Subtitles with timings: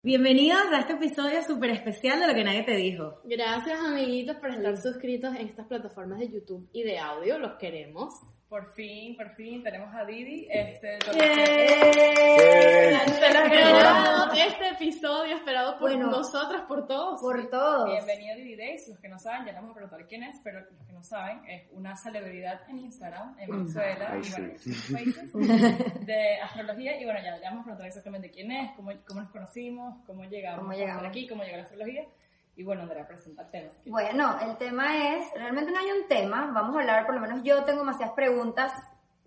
[0.00, 3.20] Bienvenidos a este episodio súper especial de Lo que nadie te dijo.
[3.24, 7.36] Gracias, amiguitos, por estar suscritos en estas plataformas de YouTube y de audio.
[7.40, 8.14] Los queremos.
[8.48, 10.48] Por fin, por fin tenemos a Didi.
[10.50, 10.96] Este,
[13.36, 17.20] Esperado este episodio esperado por Bueno, nosotras, por todos.
[17.20, 17.90] Por todos.
[17.90, 18.88] Bienvenido a Didi Days.
[18.88, 21.02] Los que no saben, ya les vamos a preguntar quién es, pero los que no
[21.02, 24.54] saben, es una celebridad en Instagram, en Venezuela, Ay, y bueno,
[24.94, 25.32] países,
[26.06, 26.98] de astrología.
[26.98, 30.24] Y bueno, ya, ya vamos a preguntar exactamente quién es, cómo, cómo nos conocimos, cómo
[30.24, 31.08] llegamos, Cómo a estar llegamos.
[31.10, 32.06] aquí, cómo llegó la astrología.
[32.58, 33.70] Y bueno, Andrea, presenta el tema.
[33.70, 33.88] si.
[33.88, 37.40] Bueno, el tema es, realmente no hay un tema, vamos a hablar, por lo menos
[37.44, 38.72] yo tengo demasiadas preguntas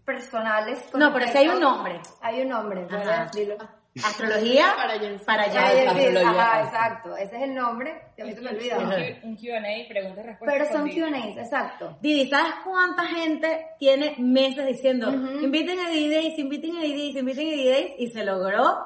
[0.04, 0.84] personales.
[0.92, 2.02] con No, pero sí hay un nombre.
[2.22, 2.98] Hay un nombre, Ajá.
[2.98, 3.32] ¿verdad?
[3.32, 3.56] Dilo.
[4.04, 5.26] Astrología Para Jensen.
[5.26, 5.44] para.
[5.46, 8.78] Ajá, exacto, ese es el nombre, que a mí se me olvida.
[9.24, 10.38] Un Q&A, preguntas y respuestas.
[10.46, 10.90] Pero son.
[10.90, 11.98] Q&As, exacto.
[12.02, 17.48] Didi, ¿sabes cuánta gente tiene meses diciendo inviten a Didi Days, inviten a Didi inviten
[17.48, 17.92] a Didi Days?
[17.98, 18.78] Y se logró.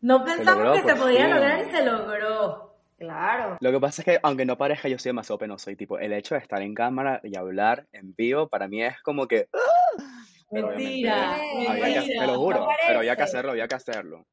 [0.00, 2.67] No pensamos logró, que se podía lograr y se logró.
[2.98, 3.56] Claro.
[3.60, 5.70] Lo que pasa es que, aunque no parezca, yo soy demasiado penoso.
[5.70, 9.00] Y, tipo, el hecho de estar en cámara y hablar en vivo, para mí es
[9.02, 9.48] como que...
[9.54, 10.02] ¡ah!
[10.50, 11.34] Pero Mentira.
[11.68, 14.24] había que- te lo juro, No pero había que hacerlo, había que hacerlo.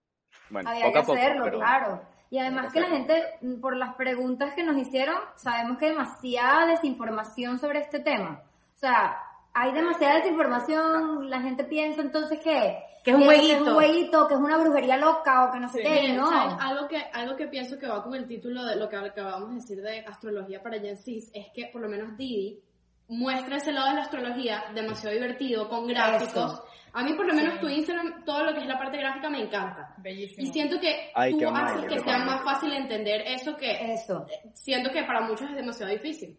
[0.49, 2.01] Bueno, Había poco que a poco, hacerlo, claro.
[2.29, 3.05] Y además que la hacerlo.
[3.07, 7.99] gente, mm, por las preguntas que nos hicieron, sabemos que hay demasiada desinformación sobre este
[7.99, 8.41] tema.
[8.73, 9.17] O sea,
[9.57, 13.63] hay demasiada desinformación, la gente piensa entonces que, Que es un que es jueguito.
[13.69, 15.87] un jueguito, que es una brujería loca o que no sé Sí.
[15.87, 16.29] qué, no.
[16.29, 19.55] Algo que, algo que pienso que va con el título de lo que acabamos de
[19.55, 22.59] decir de astrología para Gen es que por lo menos Didi
[23.07, 26.29] muestra ese lado de la astrología demasiado divertido, con gráficos.
[26.53, 26.65] Eso.
[26.93, 27.59] A mí por lo menos Sí.
[27.59, 29.93] tu Instagram, todo lo que es la parte gráfica me encanta.
[29.97, 30.41] Bellísimo.
[30.47, 34.25] Y siento que Ay, tú haces que sea más fácil entender eso que Eso.
[34.53, 36.37] siento que para muchos es demasiado difícil.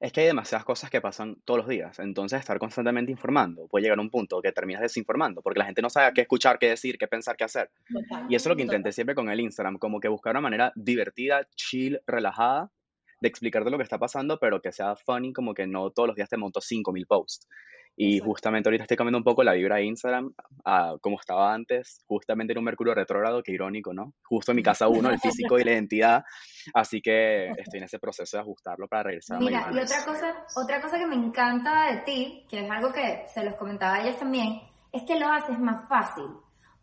[0.00, 3.82] Es que hay demasiadas cosas que pasan todos los días, entonces estar constantemente informando puede
[3.82, 6.70] llegar a un punto que terminas desinformando, porque la gente no sabe qué escuchar, qué
[6.70, 7.70] decir, qué pensar, qué hacer.
[8.30, 10.72] Y eso es lo que intenté siempre con el Instagram, como que buscar una manera
[10.74, 12.70] divertida, chill, relajada,
[13.20, 16.16] de explicarte lo que está pasando, pero que sea funny, como que no todos los
[16.16, 17.46] días te monto 5000 posts.
[17.96, 18.30] Y Exacto.
[18.30, 20.32] justamente ahorita estoy cambiando un poco la vibra de Instagram
[20.64, 24.14] a como estaba antes, justamente en un Mercurio retrógrado, qué irónico, ¿no?
[24.22, 26.24] Justo en mi casa uno, el físico y la identidad,
[26.72, 30.46] así que estoy en ese proceso de ajustarlo para regresar a Mira, y otra cosa,
[30.56, 34.02] otra cosa que me encanta de ti, que es algo que se los comentaba a
[34.02, 34.60] ellas también,
[34.92, 36.24] es que lo haces más fácil.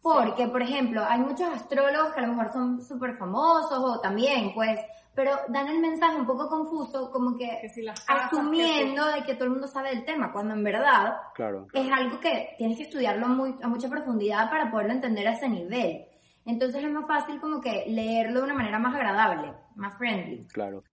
[0.02, 4.54] Porque, por ejemplo, hay muchos astrólogos que a lo mejor son súper famosos o también,
[4.54, 4.80] pues,
[5.18, 9.04] pero dan el mensaje un poco confuso, como que Que si las casas, que asumiendo
[9.08, 11.66] de que todo el mundo sabe del tema, cuando en verdad Claro.
[11.74, 15.50] es algo que tienes que estudiarlo muy, a mucha profundidad para poderlo entender a ese
[15.50, 16.06] nivel.
[16.46, 20.46] Entonces es más fácil como que leerlo de una manera más agradable, más friendly.
[20.50, 20.84] Claro.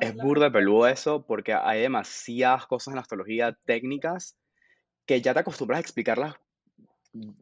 [0.00, 4.38] Es burda peludo eso porque hay demasiadas cosas en la astrología técnicas
[5.06, 6.36] que ya te acostumbras a explicarlas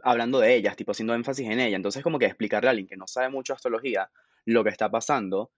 [0.03, 1.77] hablando de ellas, tipo haciendo énfasis en ella.
[1.77, 4.11] Entonces como que explicarle a alguien que no sabe mucho de astrología
[4.47, 5.51] lo que está pasando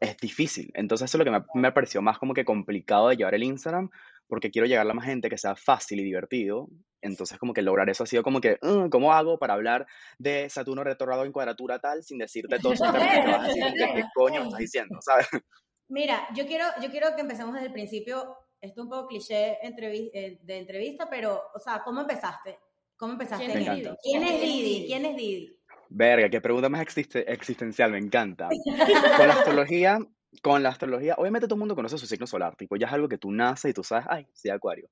[0.00, 0.70] es difícil.
[0.74, 3.42] Entonces eso es lo que me, me pareció más como que complicado de llevar el
[3.42, 3.90] Instagram
[4.28, 6.68] porque quiero llegarle a más gente que sea fácil y divertido.
[7.00, 9.86] Entonces como que lograr eso ha sido como que, "Mm, ¿cómo hago para hablar
[10.18, 12.56] de Saturno retrogrado en cuadratura tal sin decirte
[14.48, 14.98] estás diciendo?
[15.00, 15.28] ¿Sabes?
[15.88, 18.36] Mira, yo quiero, yo quiero que empecemos desde el principio.
[18.60, 22.58] Esto es un poco cliché entrevi- eh, de entrevista, pero, o sea, ¿cómo empezaste?
[22.96, 23.44] ¿Cómo empezaste?
[24.02, 24.86] ¿Quién es Didi?
[24.86, 25.55] ¿Quién es Didi?
[25.88, 28.48] Verga, qué pregunta más existe- existencial, me encanta.
[29.16, 29.98] Con la astrología,
[30.42, 33.08] con la astrología, obviamente todo el mundo conoce su signo solar, tipo, ya es algo
[33.08, 34.88] que tú naces y tú sabes, ay, soy acuario.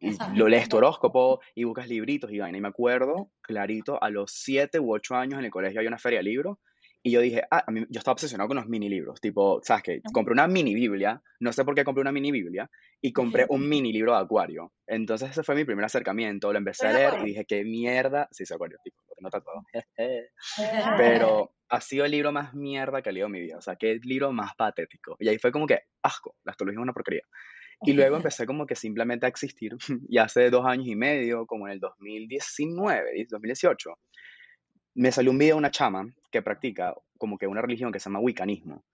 [0.00, 2.56] Y lo lees tu horóscopo y buscas libritos y vaina.
[2.56, 5.98] Y me acuerdo clarito, a los siete u ocho años en el colegio había una
[5.98, 6.58] feria de libros
[7.08, 9.82] y yo dije, ah, a mí, yo estaba obsesionado con los mini libros, tipo, ¿sabes
[9.82, 10.02] qué?
[10.12, 12.70] Compré una mini Biblia, no sé por qué compré una mini Biblia,
[13.00, 14.72] y compré un mini libro de acuario.
[14.86, 18.28] Entonces ese fue mi primer acercamiento, lo empecé a ¿Eres leer y dije, qué mierda,
[18.30, 19.64] sí, soy acuario, tipo, lo tengo tatuado.
[20.98, 23.56] pero ha sido el libro más mierda que he leído en mi vida.
[23.58, 25.16] O sea, qué libro más patético.
[25.18, 27.22] Y ahí fue como que, asco, la astrología es una porquería.
[27.82, 29.76] Y luego empecé como que simplemente a existir.
[30.08, 33.98] Y hace dos años y medio, como en el 2019, 2018,
[34.94, 38.10] me salió un video de una chama que practica como que una religión que se
[38.10, 38.84] llama wiccanismo.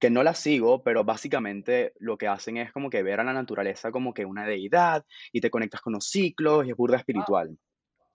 [0.00, 3.32] Que no la sigo, pero básicamente lo que hacen es como que ver a la
[3.32, 7.58] naturaleza como que una deidad y te conectas con los ciclos y es burda espiritual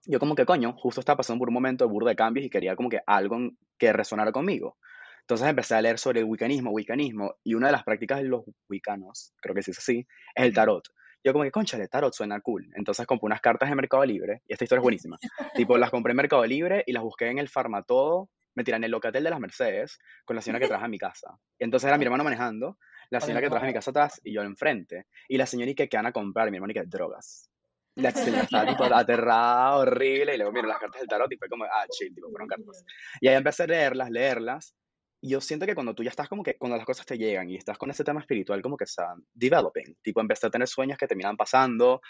[0.06, 2.50] yo como que coño, justo estaba pasando por un momento de burda de cambios y
[2.50, 4.78] quería como que algo que resonara conmigo.
[5.22, 8.44] Entonces empecé a leer sobre el wiccanismo, wiccanismo, y una de las prácticas de los
[8.68, 10.84] wiccanos, creo que sí es así, es el tarot.
[11.24, 12.70] Yo como que, concha, el tarot suena cool.
[12.76, 15.18] Entonces compré unas cartas de Mercado Libre, y esta historia es buenísima.
[15.56, 18.86] tipo, las compré en Mercado Libre y las busqué en el Farmatodo, me tiran en
[18.86, 21.38] el locatel de las Mercedes, con la señora que trabaja en mi casa.
[21.60, 22.78] Entonces era mi hermano manejando,
[23.10, 25.08] la señora que trabaja en mi casa atrás y yo enfrente.
[25.28, 26.48] Y la señora y que, ¿qué van a comprar?
[26.48, 27.50] Y mi hermano y que, drogas.
[27.96, 31.48] La Excel estaba tipo aterrada, horrible, y luego miro las cartas del tarot y fue
[31.48, 32.84] como, ah, chill, tipo, fueron cartas.
[33.22, 34.76] Y ahí empecé a leerlas, leerlas,
[35.24, 37.50] y yo siento que cuando tú ya estás como que, cuando las cosas te llegan
[37.50, 40.98] y estás con ese tema espiritual como que están developing, tipo empecé a tener sueños
[40.98, 42.02] que terminan pasando,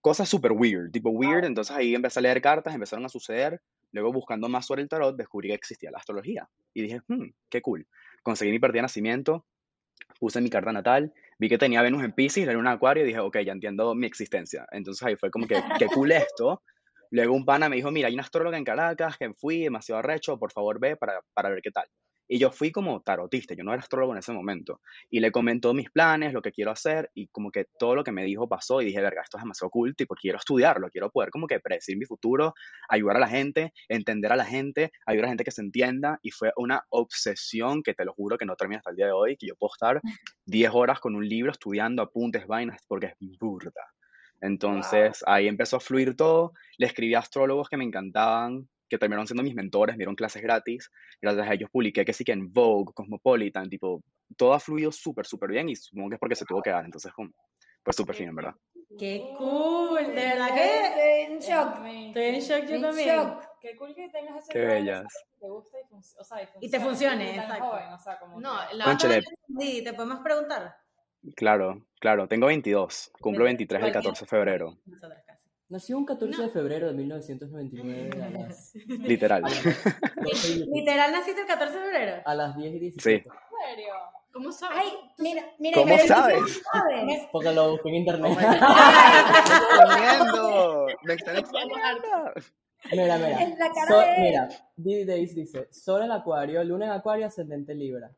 [0.00, 3.60] cosas súper weird, tipo weird, entonces ahí empecé a leer cartas, empezaron a suceder,
[3.92, 7.62] luego buscando más sobre el tarot descubrí que existía la astrología y dije, hmm, qué
[7.62, 7.86] cool.
[8.22, 9.46] Conseguí mi partida de nacimiento,
[10.18, 13.20] puse mi carta natal, vi que tenía Venus en Pisces, era un acuario y dije,
[13.20, 14.66] ok, ya entiendo mi existencia.
[14.72, 16.62] Entonces ahí fue como que, qué cool esto.
[17.10, 20.38] Luego un pana me dijo, mira, hay una astróloga en Caracas que fui, demasiado recho,
[20.38, 21.86] por favor ve para, para ver qué tal.
[22.28, 24.80] Y yo fui como tarotista, yo no era astrólogo en ese momento.
[25.10, 28.12] Y le comentó mis planes, lo que quiero hacer, y como que todo lo que
[28.12, 31.30] me dijo pasó, y dije, verga, esto es demasiado cool, tipo, quiero estudiarlo, quiero poder
[31.30, 32.54] como que predecir mi futuro,
[32.88, 36.18] ayudar a la gente, entender a la gente, ayudar a la gente que se entienda,
[36.22, 39.12] y fue una obsesión que te lo juro que no termina hasta el día de
[39.12, 40.00] hoy, que yo puedo estar
[40.46, 43.82] 10 horas con un libro estudiando apuntes, vainas, porque es burda.
[44.40, 49.26] Entonces ahí empezó a fluir todo, le escribí a astrólogos que me encantaban, que terminaron
[49.26, 50.90] siendo mis mentores, me dieron clases gratis,
[51.20, 54.02] gracias a ellos publiqué que sí que en Vogue, Cosmopolitan, tipo,
[54.36, 56.84] todo ha fluido súper, súper bien y supongo que es porque se tuvo que dar,
[56.84, 57.12] entonces
[57.82, 58.54] pues súper fino, en verdad.
[58.98, 60.06] ¡Qué cool!
[60.06, 60.86] De verdad que...
[60.86, 61.84] Estoy en shock.
[61.86, 63.08] Estoy en shock yo En también.
[63.16, 63.44] shock.
[63.60, 65.04] Qué cool que tengas ese Qué bellas.
[65.04, 67.64] que te gusta y, o sea, y, Y te funciona, funcione, y exacto.
[67.64, 69.22] joven, o sea, como No, que- la Cónchale,
[69.60, 70.76] Sí, ¿te podemos preguntar?
[71.36, 74.78] claro, claro, tengo 22, cumplo 23 el Igual que 14 de febrero.
[75.68, 76.44] Nació un 14 No.
[76.44, 79.44] de febrero de 1999 a las, literal.
[79.44, 82.22] a las 12 y- Literal, naciste el 14 de febrero.
[82.24, 83.22] a las 10 y 17.
[83.22, 83.28] Sí.
[83.28, 83.94] ¿En serio?
[84.32, 84.78] ¿Cómo sabes?
[84.80, 86.62] Ay, Mira, mira, ¿Cómo sabes?
[86.72, 87.28] ¿sabes?
[87.32, 88.32] Porque lo busqué en internet.
[88.32, 92.32] Oh me están exponiendo, me están exponiendo.
[92.92, 93.42] mira, mira.
[93.42, 97.26] Es la cara So- de- mira, Didi Days dice, Sol en Acuario, Luna en Acuario,
[97.26, 98.10] Ascendente Libra.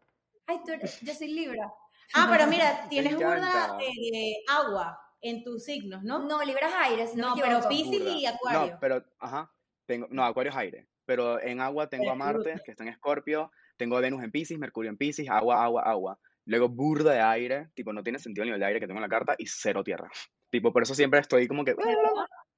[0.47, 1.73] Ay, tú eres- yo soy Libra.
[2.15, 6.21] Ah, pero mira, tienes burda de, de agua en tus signos, ¿no?
[6.21, 7.75] No, Libra es aire, si no, No, pero Burda.
[7.75, 8.73] y Acuario.
[8.73, 9.53] No, pero, ajá,
[9.87, 13.51] tengo, no, Acuario es aire, pero en agua tengo a Marte, que está en Escorpio,
[13.77, 16.19] tengo a Venus en Pisces, Mercurio en Pisces, agua, agua, agua.
[16.45, 19.03] Luego burda de aire, tipo, no tiene sentido el nivel de aire que tengo en
[19.03, 20.09] la carta, y cero tierra.
[20.51, 21.75] Tipo, por eso siempre estoy como que,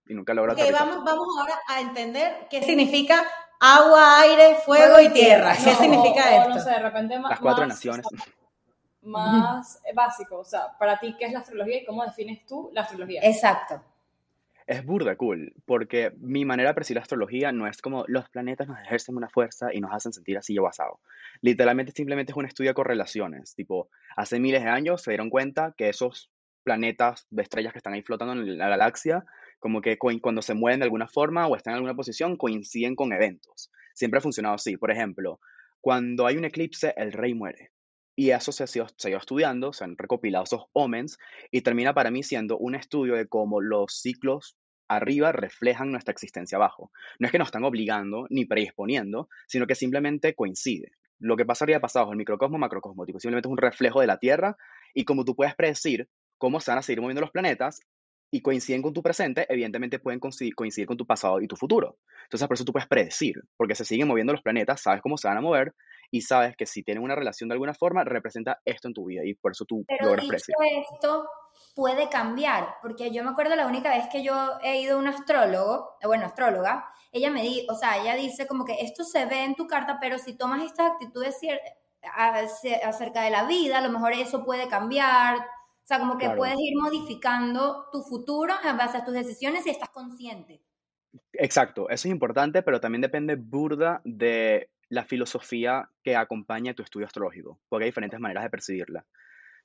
[0.07, 0.87] y nunca logro Ok, aterrizar.
[0.89, 3.25] vamos, vamos ahora a entender qué significa
[3.61, 5.55] agua, aire, fuego y tierra.
[5.57, 6.49] ¿Qué No, significa o, o esto?
[6.55, 8.07] no sé, de repente más, Las cuatro más, naciones.
[8.07, 8.19] o sea,
[9.03, 12.83] más básico, o sea, para ti, ¿qué es la astrología y cómo defines tú la
[12.83, 13.21] astrología?
[13.25, 13.83] Exacto.
[14.67, 18.69] Es burda cool, porque mi manera de percibir la astrología no es como los planetas
[18.69, 21.01] nos ejercen una fuerza y nos hacen sentir así yo basado.
[21.41, 23.57] Literalmente simplemente es un estudio de correlaciones.
[23.57, 26.31] Tipo, hace miles de años se dieron cuenta que esos
[26.63, 29.25] planetas de estrellas que están ahí flotando en la galaxia,
[29.59, 33.13] como que cuando se mueven de alguna forma o están en alguna posición, coinciden con
[33.13, 33.73] eventos.
[33.93, 34.77] Siempre ha funcionado así.
[34.77, 35.41] Por ejemplo,
[35.81, 37.73] cuando hay un eclipse, el rey muere.
[38.21, 38.67] Y eso se ha,
[39.09, 41.17] ido estudiando, se han recopilado esos omens
[41.51, 44.59] y termina para mí siendo un estudio de cómo los ciclos
[44.89, 46.93] arriba reflejan nuestra existencia abajo.
[47.19, 50.93] No es que nos están obligando ni predisponiendo, sino que simplemente coincide.
[51.19, 54.09] Lo que pasa arriba pasa abajo, el microcosmo, macrocosmo, tipo, simplemente es un reflejo de
[54.09, 54.59] la Tierra
[54.93, 56.07] y como tú puedes predecir
[56.37, 57.81] cómo se van a seguir moviendo los planetas
[58.31, 61.99] y coinciden con tu presente, evidentemente pueden coincidir, con tu pasado y tu futuro.
[62.25, 65.29] Entonces, por eso tú puedes predecir, porque se siguen moviendo los planetas, sabes cómo se
[65.29, 65.75] van a mover
[66.11, 69.23] y sabes que si tienen una relación de alguna forma, representa esto en tu vida
[69.25, 70.55] y por eso tú Pero logras dicho predecir.
[70.93, 71.29] esto,
[71.75, 75.09] puede cambiar, porque yo me acuerdo la única vez que yo he ido a un
[75.09, 79.27] astrólogo, eh, bueno, astróloga, ella me di, o sea, ella dice como que esto se
[79.27, 81.39] ve en tu carta, pero si tomas estas actitudes
[82.85, 85.39] acerca de la vida, a lo mejor eso puede cambiar,
[85.91, 86.39] sea, como que Claro.
[86.39, 90.63] puedes ir modificando tu futuro en base a tus decisiones si estás consciente.
[91.33, 97.07] Exacto, eso es importante, pero también depende burda de la filosofía que acompaña tu estudio
[97.07, 99.05] astrológico, porque hay diferentes maneras de percibirla.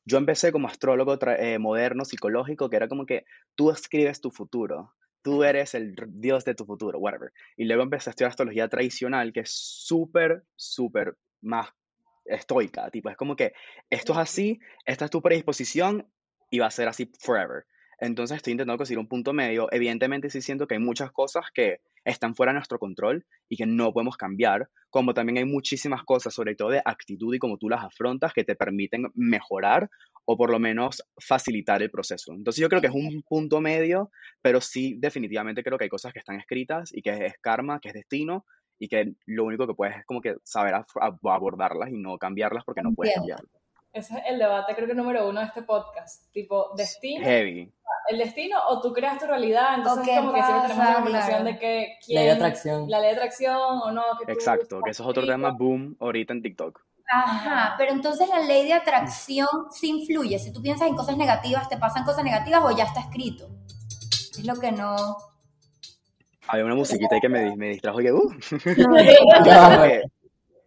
[0.04, 4.94] Yo empecé como astrólogo eh, moderno, psicológico, que era como que tú escribes tu futuro,
[5.22, 7.32] tú eres el dios de tu futuro, whatever.
[7.58, 11.70] Y luego empecé a estudiar astrología tradicional, que es súper, súper más
[12.26, 13.54] estoica, tipo, es como que
[13.90, 16.08] esto es así, esta es tu predisposición
[16.50, 17.66] y va a ser así forever.
[18.00, 19.68] Entonces estoy intentando conseguir un punto medio.
[19.72, 23.66] Evidentemente sí siento que hay muchas cosas que están fuera de nuestro control y que
[23.66, 27.70] no podemos cambiar, como también hay muchísimas cosas, sobre todo de actitud y cómo tú
[27.70, 29.90] las afrontas, que te permiten mejorar
[30.26, 32.34] o por lo menos facilitar el proceso.
[32.34, 34.12] Entonces yo creo que es un punto medio,
[34.42, 37.90] pero sí definitivamente creo que hay cosas que están escritas y que es karma, que
[37.90, 38.46] es destino
[38.78, 40.76] y que lo único que puedes es como que saber
[41.24, 43.65] abordarlas y no cambiarlas porque no puedes cambiarlas.
[43.96, 46.30] Ese es el debate, creo que número uno de este podcast.
[46.34, 47.72] Tipo, destino, Heavy.
[48.10, 49.76] el destino o tú creas tu realidad.
[49.76, 51.46] Entonces, ¿O qué como que siempre tenemos la conversación Claro.
[51.46, 52.90] de que Ley quién, de atracción.
[52.90, 54.04] la ley de atracción o no.
[54.20, 56.82] Que tú Exacto, que eso es otro tema boom ahorita en TikTok.
[57.10, 60.40] Ajá, pero entonces la ley de atracción sí influye.
[60.40, 63.48] Si tú piensas en cosas negativas, ¿te pasan cosas negativas o ya está escrito?
[64.38, 65.16] Es lo que no...
[66.48, 68.30] Había una musiquita ahí que me, me distrajo y que, uh.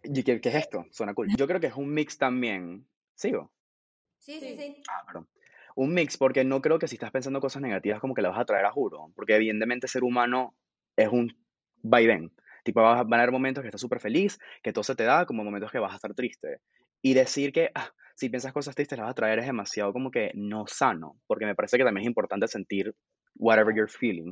[0.13, 0.85] ¿Qué es esto?
[0.89, 1.27] Suena cool.
[1.37, 2.87] Yo creo que es un mix también.
[3.19, 3.51] ¿Sigo?
[4.17, 4.77] Sí, sí, sí.
[4.89, 5.27] Ah, perdón.
[5.75, 8.39] Un mix, porque no creo que si estás pensando cosas negativas como que las vas
[8.39, 10.55] a traer a juro, porque evidentemente ser humano
[10.95, 11.27] es un
[11.83, 12.31] vaivén.
[12.63, 15.25] Tipo, vas- van a haber momentos que estás súper feliz, que todo se te da,
[15.25, 16.59] como momentos que vas a estar triste.
[17.01, 20.11] Y decir que ah, si piensas cosas tristes las vas a traer es demasiado como
[20.11, 22.95] que no sano, porque me parece que también es importante sentir
[23.35, 24.31] whatever you're feeling.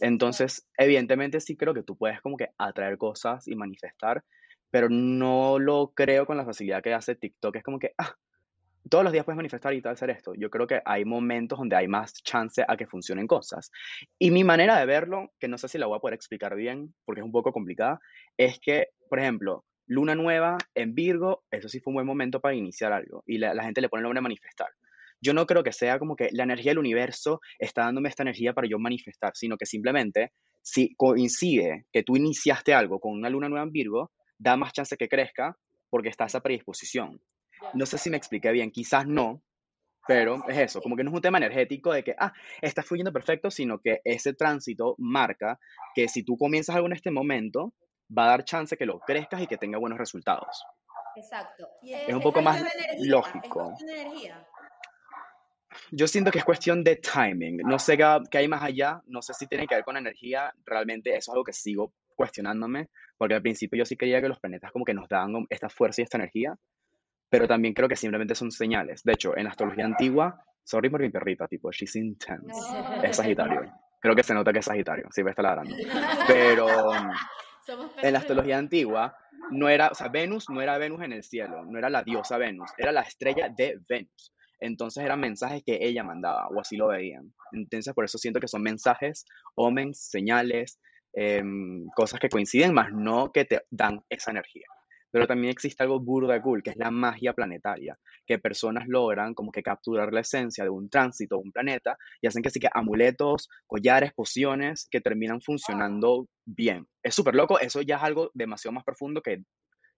[0.00, 4.24] Entonces, evidentemente sí creo que tú puedes como que atraer cosas y manifestar,
[4.74, 7.54] pero no lo creo con la facilidad que hace TikTok.
[7.54, 8.12] Es como que, ah,
[8.90, 10.34] todos los días puedes manifestar y tal, hacer esto.
[10.34, 13.70] Yo creo que hay momentos donde hay más chance a que funcionen cosas.
[14.18, 16.92] Y mi manera de verlo, que no sé si la voy a poder explicar bien,
[17.04, 18.00] porque es un poco complicada,
[18.36, 22.56] es que, por ejemplo, luna nueva en Virgo, eso sí fue un buen momento para
[22.56, 23.22] iniciar algo.
[23.28, 24.70] Y la, gente le pone el nombre manifestar.
[25.20, 28.54] Yo no creo que sea como que la energía del universo está dándome esta energía
[28.54, 33.48] para yo manifestar, sino que simplemente si coincide que tú iniciaste algo con una luna
[33.48, 34.10] nueva en Virgo,
[34.44, 35.56] da más chance que crezca
[35.90, 37.20] porque está esa predisposición.
[37.72, 39.42] No sé si me expliqué bien, quizás no,
[40.06, 43.12] pero es eso, como que no es un tema energético de que, ah, está fluyendo
[43.12, 45.58] perfecto, sino que ese tránsito marca
[45.94, 47.72] que si tú comienzas algo en este momento,
[48.16, 50.62] va a dar chance que lo crezcas y que tenga buenos resultados.
[51.16, 51.66] Exacto.
[51.82, 53.38] Y Es un poco más energía, lógico.
[53.44, 54.46] Es cuestión de energía.
[55.90, 57.58] Yo siento que es cuestión de timing.
[57.64, 59.00] No sé qué, qué hay más allá.
[59.06, 60.52] No sé si tiene que ver con energía.
[60.64, 62.88] Realmente eso es algo que sigo cuestionándome.
[63.16, 66.00] Porque al principio yo sí creía que los planetas como que nos daban esta fuerza
[66.00, 66.56] y esta energía.
[67.28, 69.02] Pero también creo que simplemente son señales.
[69.02, 72.54] De hecho, en la astrología antigua, sorry por mi perrita, tipo, she's intense.
[73.02, 73.72] Es Sagitario.
[74.00, 75.08] Creo que se nota que es Sagitario.
[75.10, 75.74] Sí, me está ladrando.
[76.28, 76.68] Pero
[78.02, 79.16] en la astrología antigua,
[79.50, 82.38] no era, o sea, Venus no era Venus en el cielo, no era la diosa
[82.38, 84.32] Venus, era la estrella de Venus.
[84.60, 87.32] Entonces eran mensajes que ella mandaba, o así lo veían.
[87.52, 90.80] Entonces por eso siento que son mensajes, omens, señales,
[91.14, 94.66] em, cosas que coinciden, más no que te dan esa energía.
[95.10, 99.52] Pero también existe algo burda cool, que es la magia planetaria, que personas logran como
[99.52, 103.48] que capturar la esencia de un tránsito, un planeta, y hacen que sí que amuletos,
[103.68, 106.88] collares, pociones, que terminan funcionando bien.
[107.00, 109.44] Es súper loco, eso ya es algo demasiado más profundo que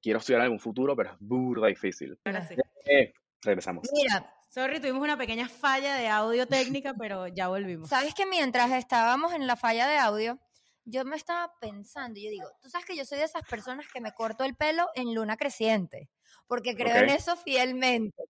[0.02, 2.18] quiero estudiar en algún futuro, pero es burda difícil.
[2.26, 2.54] Ahora sí.
[2.84, 3.88] Eh, regresamos.
[3.94, 7.90] Mira, Sorry, tuvimos una pequeña falla de audio técnica, pero ya volvimos.
[7.90, 10.38] sabes que mientras estábamos en la falla de audio,
[10.86, 13.86] yo me estaba pensando, y yo digo, tú sabes que yo soy de esas personas
[13.92, 16.10] que me corto el pelo en luna creciente,
[16.48, 18.24] porque creo en eso fielmente.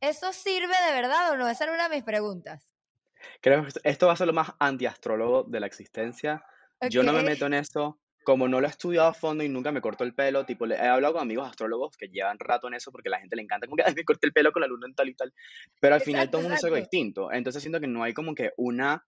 [0.00, 1.48] ¿Eso sirve de verdad o no?
[1.48, 2.74] Esa era una de mis preguntas.
[3.40, 6.44] Creo que esto- va a ser lo más antiastrólogo de la existencia.
[6.80, 7.98] Yo no me meto en eso.
[8.24, 10.78] Como no lo he estudiado a fondo y nunca me corto el pelo, tipo, he
[10.78, 13.66] hablado con amigos astrólogos que llevan rato en eso porque a la gente le encanta,
[13.66, 15.32] como que "Ay, me corté el pelo con la luna en tal y tal.
[15.80, 17.32] Pero al final todo el mundo es algo distinto.
[17.32, 19.04] Entonces siento que no hay como que una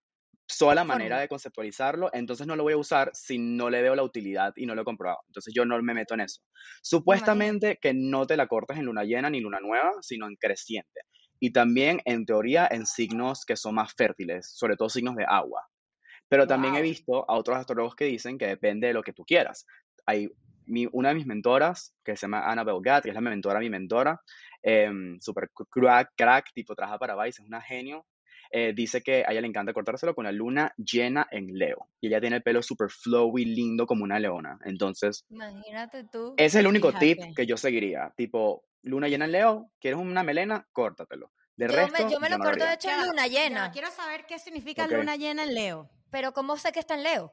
[0.47, 2.11] sola manera de conceptualizarlo.
[2.13, 4.83] Entonces no lo voy a usar si no le veo la utilidad y no lo
[4.83, 5.21] he comprobado.
[5.29, 6.43] Entonces yo no me meto en eso.
[6.83, 11.01] Supuestamente que no te la cortas en luna llena ni luna nueva, sino en creciente.
[11.41, 15.63] Y también, en teoría, en signos que son más fértiles, sobre todo signos de agua.
[16.29, 19.25] Pero también he visto a otros astrólogos que dicen que depende de lo que tú
[19.25, 19.67] quieras.
[20.07, 20.29] Hay
[20.67, 23.71] mi- una de mis mentoras, que se llama Annabelle Gatt, que es la mentora, mi
[23.71, 24.21] mentora,
[24.63, 28.07] em, super crack, crack, tipo trabaja para Vice, es una genio.
[28.57, 31.89] Eh, dice que a ella le encanta cortárselo con la luna llena en Leo.
[32.01, 34.61] Y ella tiene el pelo super flowy, lindo, como una leona.
[34.65, 36.35] Entonces, Imagínate tú.
[36.37, 37.35] ese es el único tip Fíjate.
[37.35, 38.13] que yo seguiría.
[38.17, 40.69] Tipo, luna llena en Leo, ¿quieres una melena?
[40.71, 41.33] Córtatelo.
[41.57, 43.73] De Yo resto, me, yo me lo corto de hecho en luna llena.
[43.73, 44.93] Quiero saber qué significa Ok.
[44.93, 45.91] luna llena en Leo.
[46.13, 47.33] Pero ¿cómo sé que está en Leo?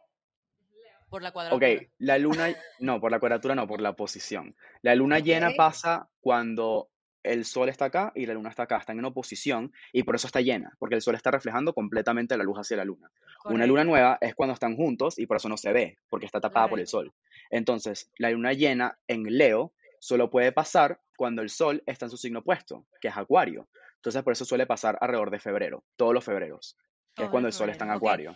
[1.12, 1.82] Por la Ok, cuadratura.
[2.00, 4.56] la luna, no, por la cuadratura no, por la posición.
[4.82, 5.56] La luna llena Ok.
[5.56, 6.90] pasa cuando
[7.24, 10.28] el sol está acá y la luna está acá, están en oposición y por eso
[10.28, 13.12] está llena, porque el sol está reflejando completamente la luz hacia la luna.
[13.46, 16.40] Una luna nueva es cuando están juntos y por eso no se ve, porque está
[16.40, 17.14] tapada por el sol.
[17.50, 22.18] Entonces, la luna llena en Leo solo puede pasar cuando el sol está en su
[22.18, 23.68] signo opuesto, que es Acuario.
[23.98, 26.78] Entonces, por eso suele pasar alrededor de febrero, todos los febreros,
[27.16, 28.36] que es cuando el sol está en ok.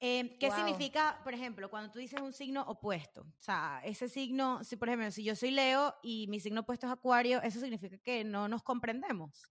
[0.00, 0.52] Eh, ¿Qué Wow.
[0.52, 3.22] significa, por ejemplo, cuando tú dices un signo opuesto?
[3.22, 6.86] O sea, ese signo, si por ejemplo, si yo soy Leo y mi signo opuesto
[6.86, 9.50] es Acuario, ¿eso significa que no nos comprendemos?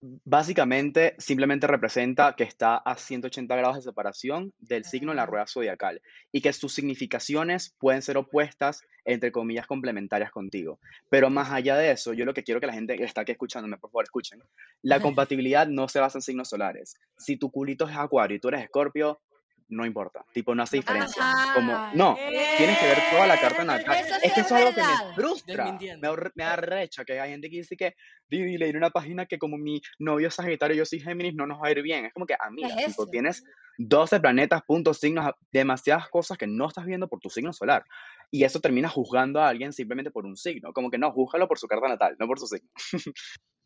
[0.00, 5.26] Básicamente, simplemente representa que está a 180 grados de separación del signo en la Ah.
[5.26, 10.78] rueda zodiacal y que sus significaciones pueden ser opuestas, entre comillas, complementarias contigo.
[11.10, 13.32] Pero más allá de eso, yo lo que quiero que la gente que está aquí
[13.32, 14.40] escuchándome, por favor, escuchen.
[14.82, 16.94] La compatibilidad no se basa en signos solares.
[17.16, 19.20] Si tu culito es acuario y tú eres escorpio,
[19.68, 20.24] no importa.
[20.32, 21.22] Tipo, no hace diferencia.
[21.22, 22.16] Ah, Como, no,
[22.56, 23.96] tienes que ver toda la carta natal.
[24.04, 25.72] Sí es que es eso es algo que me frustra.
[25.72, 25.98] Me,
[26.34, 27.94] me da recha que hay gente que dice que
[28.28, 31.34] Didi, leí en una página que como mi novio es Sagitario y yo soy Géminis,
[31.34, 32.06] no nos va a ir bien.
[32.06, 33.44] Es como que, amiga, es tipo, tienes
[33.78, 37.84] 12 planetas, puntos, signos, demasiadas cosas que no estás viendo por tu signo solar.
[38.30, 40.72] Y eso termina juzgando a alguien simplemente por un signo.
[40.72, 42.68] Como que no, júzgalo por su carta natal, no por su signo.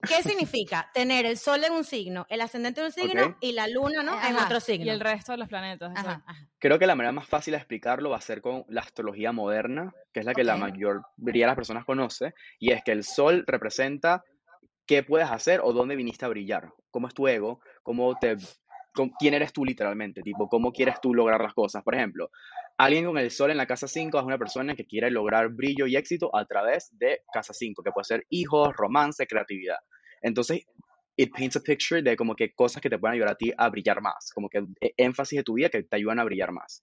[0.07, 3.37] ¿Qué significa tener el sol en un signo, el ascendente en un signo Ok.
[3.41, 4.13] y la luna, ¿no?
[4.15, 4.45] En Ajá.
[4.47, 4.87] otro signo.
[4.87, 5.91] Y el resto de los planetas.
[5.97, 6.01] Ajá.
[6.01, 6.33] exacto.
[6.59, 9.93] Creo que la manera más fácil de explicarlo va a ser con la astrología moderna,
[10.13, 10.61] que es la que la Ok.
[10.61, 14.23] mayoría de las personas conoce, y es que el sol representa
[14.87, 18.37] qué puedes hacer o dónde viniste a brillar, cómo es tu ego, cómo te,
[18.95, 21.83] cómo- quién eres tú literalmente, tipo, cómo quieres tú lograr las cosas.
[21.83, 22.31] Por ejemplo,
[22.85, 25.87] alguien con el sol en la casa 5 es una persona que quiere lograr brillo
[25.87, 29.79] y éxito a través de casa 5, que puede ser hijos, romance, creatividad.
[30.21, 30.67] Entonces,
[31.17, 33.69] it paints a picture de como que cosas que te pueden ayudar a ti a
[33.69, 36.83] brillar más, como que eh, énfasis de tu vida que te ayudan a brillar más.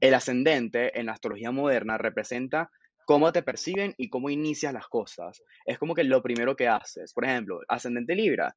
[0.00, 2.70] El ascendente en la astrología moderna representa
[3.04, 5.42] cómo te perciben y cómo inicias las cosas.
[5.66, 7.12] Es como que lo primero que haces.
[7.12, 8.54] Por ejemplo, ascendente Libra,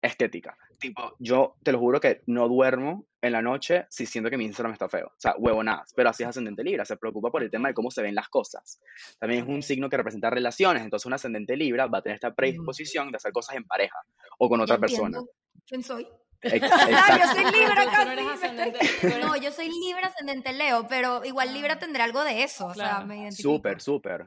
[0.00, 0.56] estética.
[0.78, 4.44] Tipo, yo te lo juro que no duermo en la noche si siento que mi
[4.44, 5.06] Instagram está feo.
[5.06, 5.92] O sea, huevonadas.
[5.94, 6.84] Pero así es ascendente Libra.
[6.84, 8.80] Se preocupa por el tema de cómo se ven las cosas.
[9.18, 10.82] También es un signo que representa relaciones.
[10.82, 13.96] Entonces, un ascendente Libra va a tener esta predisposición de hacer cosas en pareja
[14.38, 15.20] o con otra persona.
[15.66, 16.06] ¿Quién soy?
[16.40, 17.28] Ex- Ah, yo exacto.
[17.32, 19.20] soy Libra casi.
[19.22, 22.90] No, yo soy Libra ascendente Leo, pero igual Libra tendrá algo de eso, o sea,
[22.90, 23.06] Claro.
[23.06, 23.50] me identifico.
[23.54, 24.26] Súper, súper.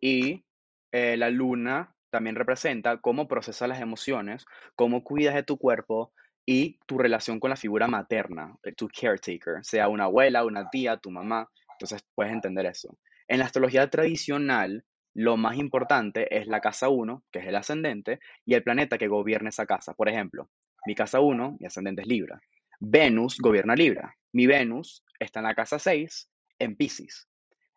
[0.00, 0.44] Y
[0.92, 4.46] eh, la luna también representa cómo procesas las emociones,
[4.76, 6.12] cómo cuidas de tu cuerpo
[6.52, 10.96] y tu relación con la figura materna, eh, tu caretaker, sea una abuela, una tía,
[10.96, 11.48] tu mamá.
[11.74, 12.98] Entonces puedes entender eso.
[13.28, 18.18] En la astrología tradicional, lo más importante es la casa 1, que es el ascendente,
[18.44, 19.94] y el planeta que gobierna esa casa.
[19.94, 20.50] Por ejemplo,
[20.86, 22.40] mi casa 1, mi ascendente es Libra.
[22.80, 24.16] Venus gobierna Libra.
[24.32, 26.28] Mi Venus está en la casa 6,
[26.58, 27.28] en Pisces.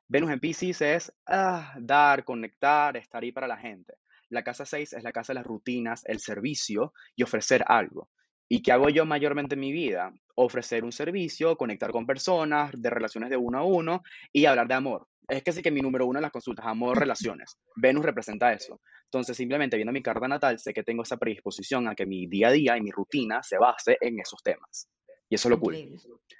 [0.08, 3.94] Venus en Pisces es ah, dar, conectar, estar ahí para la gente.
[4.30, 8.10] La casa 6 es la casa de las rutinas, el servicio y ofrecer algo.
[8.50, 10.14] ¿Y qué hago yo mayormente en mi vida?
[10.36, 14.76] Ofrecer un servicio, conectar con personas, de relaciones de uno a uno y hablar de
[14.76, 15.08] amor.
[15.28, 17.58] Es que sí que mi número uno en las consultas, amor, relaciones.
[17.76, 18.80] Venus representa eso.
[19.06, 22.50] Entonces, simplemente viendo mi carta natal, sé que tengo esa predisposición a que mi día
[22.50, 24.88] a día y mi rutina se base en esos temas.
[25.30, 25.76] Y eso es lo cool.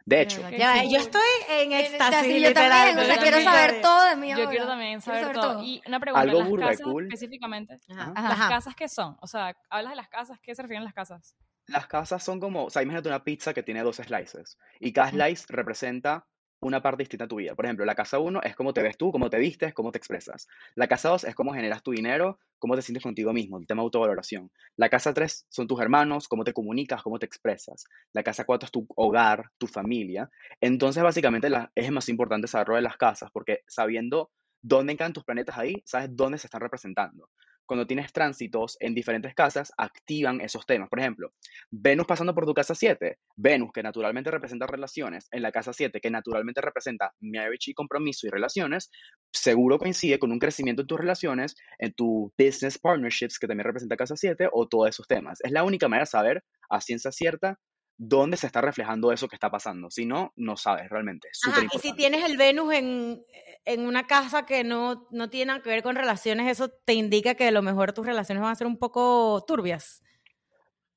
[0.06, 2.70] De hecho, Ya, yo estoy en éxtasis, yo literal.
[2.70, 5.64] también, o sea, quiero saber todo de mí Yo quiero también Quiero saber, todo.
[5.64, 7.04] Y una pregunta, Algo las casas cool.
[7.06, 7.80] específicamente.
[7.90, 8.12] Ajá.
[8.16, 8.50] ¿las Ajá.
[8.50, 9.18] casas qué son?
[9.22, 11.36] O sea, hablas de las casas, ¿qué se refieren las casas?
[11.68, 15.10] Las casas son como, o sea, imagínate una pizza que tiene dos slices y cada
[15.12, 16.28] slice representa
[16.64, 17.56] una parte distinta de tu vida.
[17.56, 19.98] Por ejemplo, la casa 1 es cómo te ves tú, cómo te vistes, cómo te
[19.98, 20.48] expresas.
[20.76, 23.82] La casa 2 es cómo generas tu dinero, cómo te sientes contigo mismo, el tema
[23.82, 24.52] de autovaloración.
[24.78, 27.86] La casa 3 son tus hermanos, cómo te comunicas, cómo te expresas.
[28.14, 30.30] La casa 4 es tu hogar, tu familia.
[30.62, 35.14] Entonces, básicamente, la- es más importante saber lo de las casas, porque sabiendo dónde encajan
[35.14, 37.30] tus planetas ahí, sabes dónde se están representando.
[37.66, 40.90] Cuando tienes tránsitos en diferentes casas, activan esos temas.
[40.90, 41.34] Por ejemplo,
[41.72, 46.00] Venus pasando por tu casa 7, Venus que naturalmente representa relaciones, en la casa 7
[46.02, 48.92] que naturalmente representa marriage y compromiso y relaciones,
[49.32, 53.96] seguro coincide con un crecimiento en tus relaciones, en tu business partnerships que también representa
[53.96, 55.40] casa 7 o todos esos temas.
[55.44, 57.60] Es la única manera de saber a ciencia cierta
[58.08, 59.90] dónde se está reflejando eso que está pasando.
[59.90, 61.30] Si no, no sabes realmente.
[61.48, 63.26] Ajá, y si tienes el Venus en,
[63.66, 67.36] en una casa que no, no tiene nada que ver con relaciones, eso te indica
[67.36, 70.02] que a lo mejor tus relaciones van a ser un poco turbias.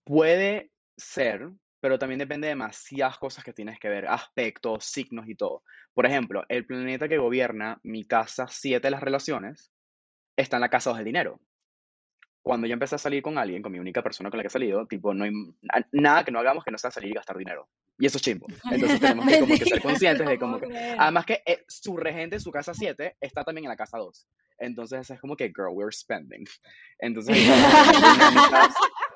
[0.05, 5.35] Puede ser, pero también depende de demasiadas cosas que tienes que ver, aspectos, signos y
[5.35, 5.63] todo.
[5.95, 9.73] Por ejemplo, el planeta que gobierna mi casa 7 de las relaciones
[10.37, 11.41] está en la casa 2 del dinero.
[12.47, 14.51] Cuando yo empecé a salir con alguien, con mi única persona con la que he
[14.51, 17.37] salido, tipo, no hay na- nada que no hagamos que no sea salir y gastar
[17.37, 17.69] dinero.
[17.99, 18.47] Y eso es chimbo.
[18.71, 20.95] Entonces tenemos que, como que ser conscientes de como que...
[20.97, 24.29] Además que eh, su regente en su casa 7 está también en la casa 2.
[24.59, 26.45] Entonces es como que, girl, we're spending.
[27.01, 27.37] Entonces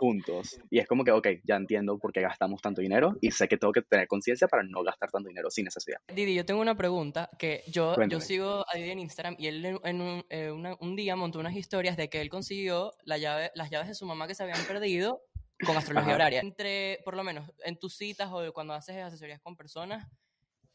[0.01, 0.59] juntos.
[0.71, 3.59] Y es como que, ok, ya entiendo por qué gastamos tanto dinero y sé que
[3.59, 5.99] tengo que tener conciencia para no gastar tanto dinero sin necesidad.
[6.09, 9.63] Didi, yo tengo una pregunta que yo, yo sigo a Didi en Instagram y él
[9.65, 13.19] en, en un, eh, una- un día montó unas historias de que él consiguió la
[13.19, 15.23] llave, las llaves de su mamá que se habían perdido
[15.67, 16.15] con astrología Ajá.
[16.15, 16.41] horaria.
[16.41, 20.07] Entre, por lo menos, en tus citas o cuando haces asesorías con personas,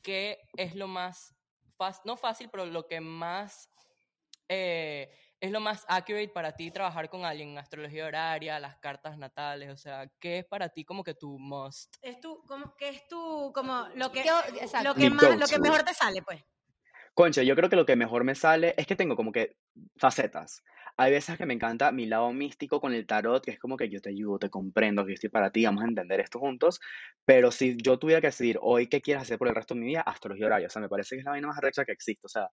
[0.03, 1.33] ¿qué es lo más
[1.77, 3.71] fácil, no fácil, pero lo que más
[4.47, 5.09] eh,
[5.39, 9.69] es lo más accurate para ti trabajar con alguien en astrología horaria, las cartas natales?
[9.69, 11.95] O sea, ¿qué es para ti como que tu must?
[12.01, 14.29] Es tu, como, que es tu, como lo que, ¿Qué
[14.83, 16.43] lo que más, lo que mejor te sale, pues.
[17.13, 19.55] Concha, yo creo que lo que mejor me sale es que tengo como que
[19.95, 20.63] facetas.
[20.97, 23.89] Hay veces que me encanta mi lado místico con el tarot, que es como que
[23.89, 26.79] yo te ayudo, te comprendo, que yo estoy para ti, vamos a entender esto juntos.
[27.25, 29.87] Pero si yo tuviera que decidir hoy qué quieres hacer por el resto de mi
[29.87, 30.67] vida, astrología horaria.
[30.67, 32.25] O sea, me parece que es la vaina más arrecha que existe.
[32.25, 32.49] O sea,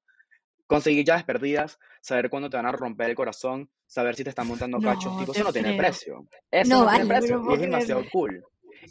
[0.66, 4.46] conseguir llaves perdidas, saber cuándo te van a romper el corazón, saber si te están
[4.46, 6.26] montando cachos, tipo, eso no tiene precio.
[6.50, 8.42] Eso No no, tiene vale, precio y es demasiado cool.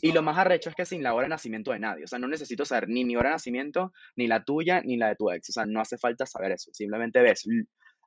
[0.01, 2.19] Y lo más arrecho es que sin la hora de nacimiento de nadie, o sea,
[2.19, 5.29] no necesito saber ni mi hora de nacimiento, ni la tuya, ni la de tu
[5.31, 7.45] ex, o sea, no hace falta saber eso, simplemente ves,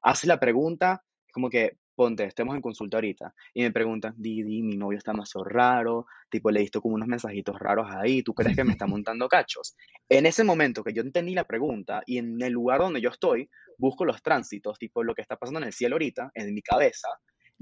[0.03, 4.76] haces la pregunta, como que, ponte, estemos en consulta ahorita, y me preguntan, Didi, mi
[4.76, 8.64] novio está más raro, tipo, le diste como unos mensajitos raros ahí, ¿tú crees que
[8.64, 9.76] me está montando cachos?
[10.09, 13.48] En ese momento que yo entendí la pregunta, y en el lugar donde yo estoy,
[13.78, 17.09] busco los tránsitos, tipo, lo que está pasando en el cielo ahorita, en mi cabeza,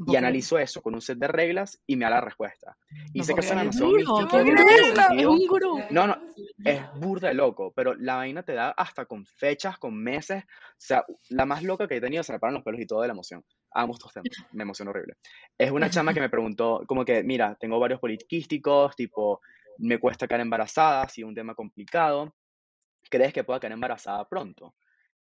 [0.07, 2.77] y analizo eso con un set de reglas y me da la respuesta.
[3.12, 5.81] Y No sé que suena demasiado es un gurú.
[5.90, 6.16] No, no,
[6.64, 10.45] es burda de loco, pero la vaina te da hasta con fechas, con meses.
[10.45, 13.03] O sea, la más loca que he tenido se me paran los pelos y todo
[13.03, 13.45] de la emoción.
[13.75, 15.15] Amo estos temas, me emociona horrible.
[15.59, 19.41] Es una chama que me preguntó, como que, mira, tengo varios poliquísticos, tipo,
[19.79, 22.35] me cuesta quedar embarazada, si es un tema complicado.
[23.11, 24.75] ¿Crees que pueda quedar embarazada pronto?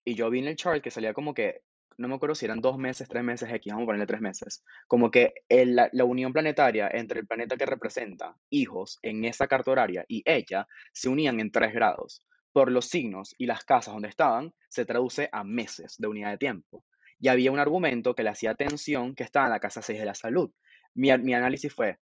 [0.06, 1.62] Y yo vi en el chart que salía como que,
[1.97, 4.63] no me acuerdo si eran dos meses, tres meses X, vamos a ponerle tres meses,
[4.88, 9.47] como que el- la, la unión planetaria entre el planeta que representa hijos en esa
[9.47, 12.23] carta horaria y ella se unían en tres grados.
[12.54, 16.38] Por los signos y las casas donde estaban, se traduce a meses de unidad de
[16.38, 16.84] tiempo.
[17.19, 20.05] Y había un argumento que le hacía atención que estaba en la casa 6 de
[20.05, 20.51] la salud.
[20.93, 21.97] Mi, mi análisis fue,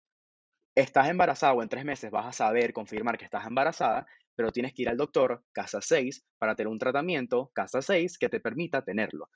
[0.75, 4.73] estás embarazada o en tres meses vas a saber, confirmar que estás embarazada, pero tienes
[4.73, 8.83] que ir al doctor, casa 6, para tener un tratamiento, casa 6, que te permita
[8.83, 9.29] tenerlo.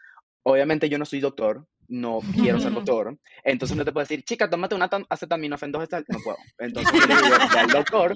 [0.43, 4.49] Obviamente yo no soy doctor, no quiero ser doctor, entonces no te puedo decir, chica,
[4.49, 6.37] tómate una tam- acetaminofén 2 no puedo.
[6.59, 8.15] Entonces yo le digo, al doctor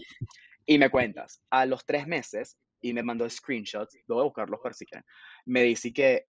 [0.68, 1.42] y me cuentas.
[1.50, 5.06] A los tres meses, y me mandó screenshots, voy a buscarlos por si quieren,
[5.46, 6.28] me dice que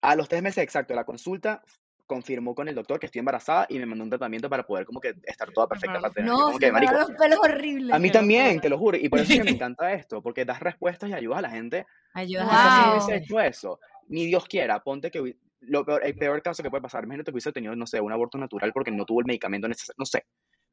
[0.00, 1.62] a los tres meses exacto de la consulta,
[2.06, 5.00] confirmó con el doctor que estoy embarazada y me mandó un tratamiento para poder como
[5.00, 6.28] que estar toda perfecta para tener.
[6.28, 7.94] No, como que, marico, los pelos horribles.
[7.94, 8.96] a mí también, te lo juro.
[8.96, 11.50] Y por eso es que me encanta esto, porque das respuestas y ayudas a la
[11.50, 11.86] gente.
[12.14, 12.82] Ayudas Wow.
[12.82, 16.70] no hubiese hecho eso, ni Dios quiera, ponte que lo peor, el peor caso que
[16.70, 19.26] puede pasar, imagínate que hubiese tenido, no sé, un aborto natural porque no tuvo el
[19.26, 20.24] medicamento necesario, no sé.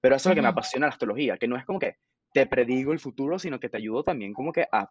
[0.02, 1.98] Pero eso es lo que me apasiona la astrología, que no es como que
[2.34, 4.90] te predigo el futuro, sino que te ayudo también como que a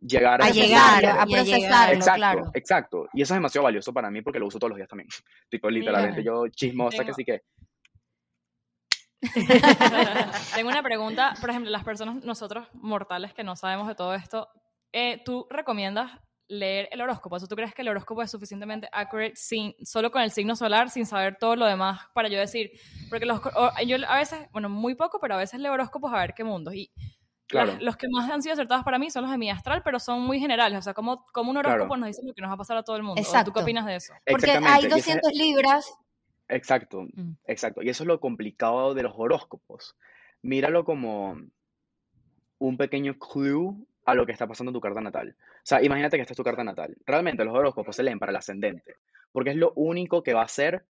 [0.00, 2.50] llegar a A llegar, a procesarlo, Exacto, claro.
[2.54, 3.08] exacto.
[3.14, 5.08] Y eso es demasiado valioso para mí porque lo uso todos los días también.
[5.50, 7.42] Tipo, literalmente Mira, yo chismosa que tengo- sí que...
[10.54, 14.48] Tengo una pregunta, por ejemplo, las personas, nosotros mortales que no sabemos de todo esto,
[14.92, 16.10] eh, ¿tú recomiendas
[16.46, 17.36] leer el horóscopo?
[17.36, 20.54] O sea, ¿Tú crees que el horóscopo es suficientemente accurate sin, solo con el signo
[20.56, 22.72] solar, sin saber todo lo demás para yo decir?
[23.08, 26.18] Porque los, o- yo a veces, bueno, muy poco, pero a veces leo horóscopos a
[26.18, 26.74] ver qué mundos.
[26.74, 26.92] Y
[27.46, 29.82] Claro, las- los que más han sido acertados para mí son los de mi astral,
[29.84, 30.78] pero son muy generales.
[30.78, 31.96] O sea, como, como un horóscopo claro.
[32.00, 33.20] nos dice lo que nos va a pasar a todo el mundo.
[33.20, 33.52] ¿O ¿Tú Exacto.
[33.52, 34.14] qué opinas de eso?
[34.26, 34.86] Porque hay Exactamente.
[34.86, 35.94] Y ese es, 200 libras.
[36.48, 37.32] exacto, Mm.
[37.46, 37.82] exacto.
[37.82, 39.96] Y eso es lo complicado de los horóscopos.
[40.42, 41.38] Míralo como
[42.58, 43.74] un pequeño clue
[44.06, 45.34] a lo que está pasando en tu carta natal.
[45.38, 46.96] O sea, imagínate que esta es tu carta natal.
[47.06, 48.96] Realmente los horóscopos se leen para el ascendente,
[49.32, 50.84] porque es lo único que va a hacer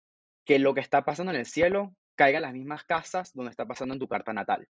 [0.45, 3.65] que lo que está pasando en el cielo caiga en las mismas casas donde está
[3.65, 4.67] pasando en tu carta natal.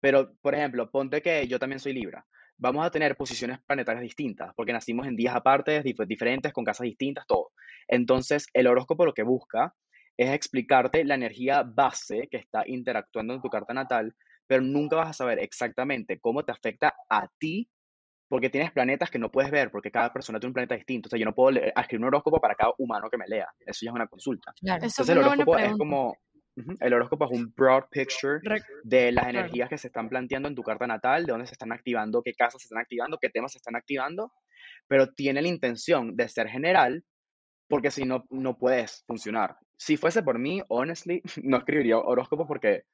[0.00, 2.26] Pero, por ejemplo, ponte que yo también soy Libra.
[2.56, 6.84] Vamos a tener posiciones planetarias distintas, porque nacimos en días aparte, dif- diferentes, con casas
[6.84, 7.50] distintas, todo.
[7.88, 9.74] Entonces, el horóscopo lo que busca
[10.16, 14.14] es explicarte la energía base que está interactuando en tu carta natal,
[14.46, 17.70] pero nunca vas a saber exactamente cómo te afecta a ti,
[18.28, 21.08] porque tienes planetas que no puedes ver, porque cada persona tiene un planeta distinto.
[21.08, 23.48] O sea, yo no puedo leer- escribir un horóscopo para cada humano que me lea.
[23.60, 24.52] Eso ya es una consulta.
[24.60, 24.78] Claro.
[24.84, 26.16] Eso Entonces, el horóscopo es como,
[26.80, 29.38] el horóscopo es un broad picture Re- de las claro.
[29.38, 32.34] energías que se están planteando en tu carta natal, de dónde se están activando, qué
[32.34, 34.32] casas se están activando, qué temas se están activando,
[34.88, 37.04] pero tiene la intención de ser general,
[37.68, 39.56] porque si no, no puedes funcionar.
[39.76, 42.84] Si fuese por mí, honestly, no escribiría horóscopos porque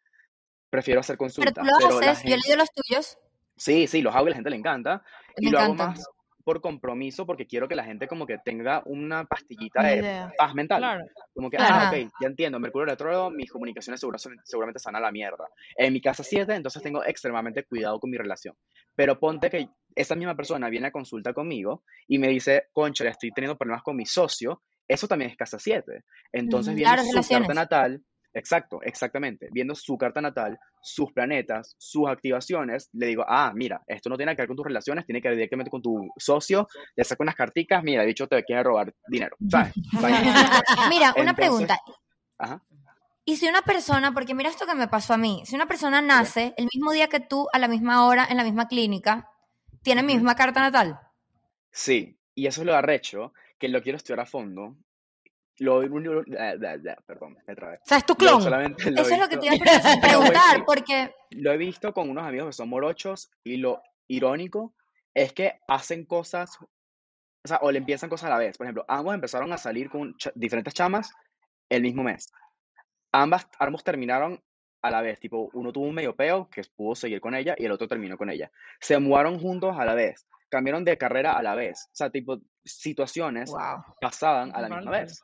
[0.70, 3.18] prefiero hacer Pero tú consultas, pero la haces, yo he leído los tuyos,
[3.56, 5.02] sí, sí, los hago y a la gente le encanta,
[5.36, 6.04] y me lo hago más
[6.46, 10.32] por compromiso, porque quiero que la gente como que tenga una pastillita de idea.
[10.38, 10.78] paz mental.
[10.78, 11.04] Claro.
[11.34, 15.10] Como que, ah, ok, ya entiendo, Mercurio retrógrado, mis comunicaciones segura- seguramente están a la
[15.10, 15.48] mierda.
[15.76, 18.54] En mi casa 7, entonces tengo extremadamente cuidado con mi relación.
[18.94, 23.10] Pero ponte que esa misma persona viene a consulta conmigo y me dice, concha, le
[23.10, 26.04] estoy teniendo problemas con mi socio, eso también es casa 7.
[26.30, 28.04] Entonces, Ujú, viendo claro, su carta natal,
[28.36, 34.08] exacto, exactamente, viendo su carta natal, sus planetas, sus activaciones, le digo, ah, mira, esto
[34.10, 37.04] no tiene que ver con tus relaciones, tiene que ver directamente con tu socio, le
[37.04, 39.36] saco unas carticas, mira, de hecho te quiere robar dinero.
[39.40, 41.78] Mira, una Entonces, pregunta.
[42.38, 42.62] ajá.
[43.28, 46.00] Y si una persona, porque mira esto que me pasó a mí, si una persona
[46.00, 49.28] nace el mismo día que tú, a la misma hora, en la misma clínica,
[49.82, 51.00] tiene mi misma carta natal.
[51.72, 54.76] Sí, y eso es lo arrecho, que lo quiero estudiar a fondo,
[55.58, 57.76] lo, eh, perdón, me trabé.
[57.76, 58.74] O sea, es tu Lo- clon.
[58.78, 62.10] Eso es lo que visto- te iba a pre- preguntar, porque lo he visto con
[62.10, 64.74] unos amigos que son morochos y lo irónico
[65.14, 68.56] es que hacen cosas, o sea, o le empiezan cosas a la vez.
[68.58, 71.10] Por ejemplo, ambos empezaron a salir con cha- diferentes chamas
[71.70, 72.30] el mismo mes.
[73.12, 74.42] Ambas, ambos terminaron
[74.82, 77.64] a la vez, tipo, uno tuvo un medio peo que pudo seguir con ella y
[77.64, 78.50] el otro terminó con ella.
[78.80, 81.86] Se mudaron juntos a la vez, cambiaron de carrera a la vez.
[81.92, 83.82] O sea, tipo, situaciones Wow.
[84.00, 85.22] pasaban a la misma vez.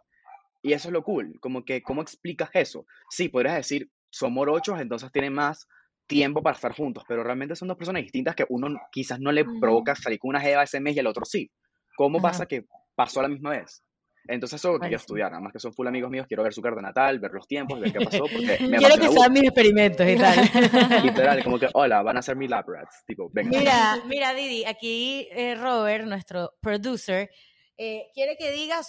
[0.62, 2.86] Y eso es lo cool, como que, ¿cómo explicas eso?
[3.10, 5.66] Sí, podrías decir, son morochos, entonces tienen más
[6.06, 9.42] tiempo para estar juntos, pero realmente son dos personas distintas que uno quizás no le
[9.42, 9.60] Ujú.
[9.60, 11.50] provoca salir con una jeva ese mes y el otro sí.
[11.96, 13.82] ¿Cómo pasa que pasó a la misma vez?
[14.28, 15.02] Entonces eso es lo quiero Buenísimo.
[15.02, 17.46] estudiar, nada más que son full amigos míos, quiero ver su carta natal, ver los
[17.46, 20.38] tiempos, ver qué pasó, porque me Quiero que sean mis experimentos y tal.
[21.02, 23.50] Literal, como que, hola, van a ser mis lab rats, tipo, venga.
[23.50, 27.30] Mira, mira, Didi, aquí eh, Robert, nuestro producer,
[27.76, 28.86] eh, quiere que digas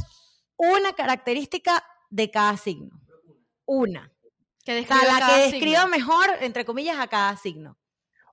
[0.72, 3.00] una característica de cada signo.
[3.66, 4.12] Una.
[4.66, 5.52] Que O sea, la cada que signo.
[5.52, 7.78] describa mejor, entre comillas, a cada signo.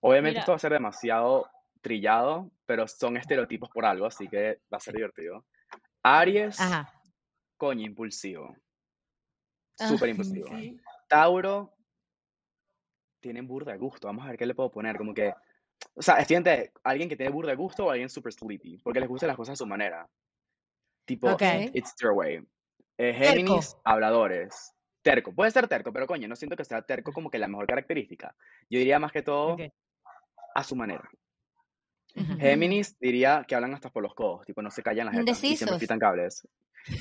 [0.00, 0.40] Obviamente Mira.
[0.40, 1.48] esto va a ser demasiado
[1.80, 5.44] trillado, pero son estereotipos por algo, así que va a ser divertido.
[6.02, 6.92] Aries, Ajá.
[7.56, 8.54] coño, impulsivo.
[9.78, 10.48] Ah, Súper impulsivo.
[11.08, 11.74] Tauro,
[13.20, 14.06] tienen burda de gusto.
[14.06, 14.96] Vamos a ver qué le puedo poner.
[14.96, 15.32] Como que,
[15.94, 19.00] o sea, estoy entre alguien que tiene burda de gusto o alguien super sleepy, porque
[19.00, 20.08] les gustan las cosas a su manera.
[21.10, 21.42] Tipo, Ok.
[21.74, 22.40] it's their way.
[22.96, 24.72] Eh, Géminis, habladores.
[25.02, 25.34] Terco.
[25.34, 28.32] Puede ser terco, pero coño, no siento que sea terco como que la mejor característica.
[28.68, 29.62] Yo diría más que todo Ok.
[30.54, 31.02] a su manera.
[32.14, 32.36] Ujú.
[32.38, 35.56] Géminis diría que hablan hasta por los codos, tipo no se callan las jetas y
[35.56, 36.46] siempre pitan cables.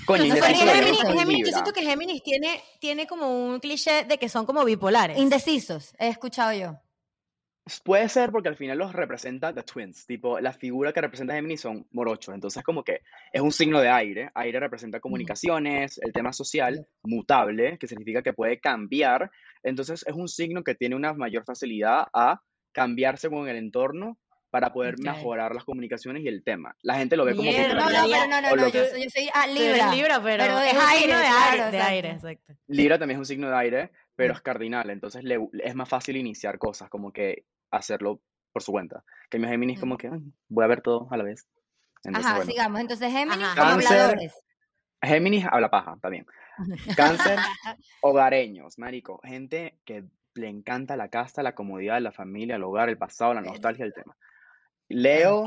[0.08, 4.28] Coño, No Géminis, Géminis- yo siento que Géminis tiene, tiene como un cliché de que
[4.28, 5.20] son como bipolares.
[5.20, 6.80] indecisos, he escuchado yo.
[7.84, 11.62] Puede ser porque al final los representa The Twins, tipo la figura que representa Géminis
[11.62, 13.02] son morochos, entonces como que
[13.32, 18.34] es un signo de aire, aire representa comunicaciones, el tema social, mutable, que significa que
[18.34, 19.30] puede cambiar,
[19.64, 24.18] entonces es un signo que tiene una mayor facilidad a cambiar según el entorno
[24.50, 25.02] para poder Ok.
[25.02, 26.76] mejorar las comunicaciones y el tema.
[26.82, 29.10] La gente lo ve como Mierda, No, no, pero no, no, o no, yo, yo
[29.10, 29.94] soy ah, Libra.
[29.94, 31.92] Libra, pero, pero es es aire, signo de claro, aire, de exacto.
[31.92, 32.54] aire, exacto.
[32.68, 36.18] Libra también es un signo de aire, pero es cardinal, entonces le, es más fácil
[36.18, 39.04] iniciar cosas, como que hacerlo por su cuenta.
[39.30, 41.48] Que mi Géminis como que "Ay, voy a ver todo a la vez.
[42.04, 42.52] Entonces, Ajá, bueno.
[42.52, 42.80] sigamos.
[42.82, 43.56] Entonces, Géminis Ajá.
[43.62, 43.92] como Cáncer.
[44.00, 44.34] habladores.
[45.02, 46.26] Géminis habla paja también.
[46.96, 47.38] Cáncer,
[48.02, 49.20] hogareños, marico.
[49.24, 53.42] Gente que le encanta la casa, la comodidad, la familia, el hogar, el pasado, la
[53.42, 54.16] nostalgia, el tema.
[54.88, 55.46] Leo,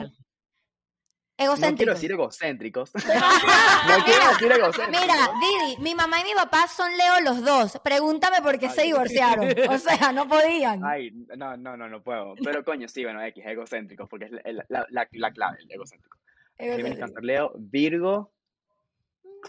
[1.47, 1.95] no quiero Egocéntricos.
[1.95, 2.93] decir egocéntricos.
[2.95, 5.01] no quiero decir egocéntricos.
[5.01, 7.79] Mira, Didi, mi mamá y mi papá son Leo los dos.
[7.83, 9.49] Pregúntame por qué se divorciaron.
[9.69, 10.85] O sea, no podían.
[10.85, 12.35] Ay, no, no, no, no puedo.
[12.45, 16.19] Pero coño, sí, bueno, X, egocéntricos, porque es la, la, la, la clave, el egocéntrico.
[16.59, 17.01] Egocéntrico.
[17.01, 18.33] Cáncer, Leo, Virgo,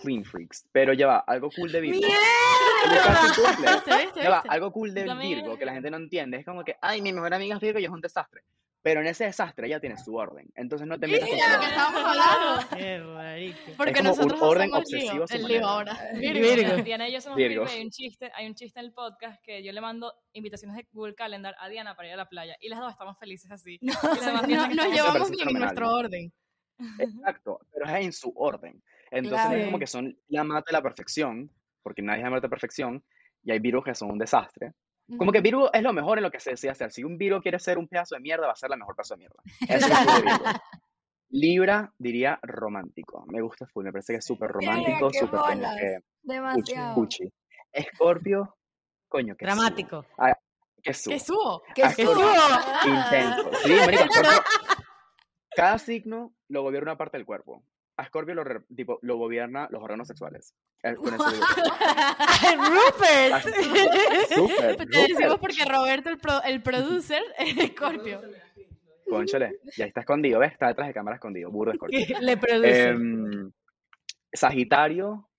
[0.01, 0.65] Clean Freaks.
[0.71, 1.99] Pero ya va, algo cool de Virgo.
[1.99, 2.95] ¡Mierda!
[2.95, 3.71] Es casi simple.
[3.71, 6.37] ¿Viste, viste, Ya va, algo cool También- Virgo que la gente no entiende.
[6.37, 8.43] Es como que, ay, mi mejor amiga es Virgo y es un desastre.
[8.83, 10.51] Pero en ese desastre ella tiene su orden.
[10.55, 11.79] Entonces no te metas con su ¿De qué orden.
[12.05, 13.77] hablando?
[13.77, 15.25] Porque como un nosotros orden somos obsesivo
[15.57, 15.97] el ahora.
[16.19, 16.83] Virgo.
[16.83, 17.61] Diana y yo somos Virgo.
[17.63, 17.73] Virgo.
[17.73, 20.75] y hay un chiste, hay un chiste en el podcast que yo le mando invitaciones
[20.75, 23.49] de Google Calendar a Diana para ir a la playa y las dos estamos felices
[23.51, 23.79] así.
[23.81, 26.33] No- nos llevamos bien en nuestro orden.
[26.99, 28.83] Exacto, pero es en su orden.
[29.11, 29.79] Entonces no es como Claro.
[29.79, 31.49] que son la mata de la perfección,
[31.83, 33.03] porque nadie es la mata de perfección,
[33.43, 34.73] y hay Virgos que son un desastre.
[35.17, 36.91] Como que Virgo es lo mejor en lo que se desea hacer.
[36.91, 39.15] Si un Virgo quiere ser un pedazo de mierda, va a ser la mejor pedazo
[39.15, 39.35] de mierda.
[39.67, 40.43] Eso es Virgo.
[41.29, 43.25] Libra diría romántico.
[43.27, 46.93] Me gusta full, me parece que es súper romántico, súper que cuchi, Demasiado.
[46.95, 47.33] cuchi.
[47.71, 48.55] Escorpio,
[49.07, 50.03] coño, que Dramático.
[50.03, 50.13] subo.
[50.19, 50.37] Ah,
[50.81, 51.13] que subo.
[51.13, 51.63] ¿Qué subo?
[51.73, 52.93] ¡Qué Ah, subo!
[52.93, 53.51] Intenso.
[53.63, 54.43] Sí, marico, Scorpio,
[55.55, 57.63] cada signo lo gobierna una parte del cuerpo.
[57.97, 58.43] A Scorpio lo,
[58.75, 60.55] tipo, lo gobierna los órganos sexuales.
[60.81, 62.69] Eh, con eso digo todo.
[62.69, 63.45] Rupert.
[64.91, 68.21] Te decimos porque Roberto, el, pro- el producer, es Scorpio.
[69.09, 70.53] Cónchale, ya está escondido, ¿ves?
[70.53, 71.99] Está detrás de cámara escondido, burro de Scorpio.
[72.21, 72.83] Le produce.
[72.89, 73.51] Em,
[74.33, 75.29] Sagitario,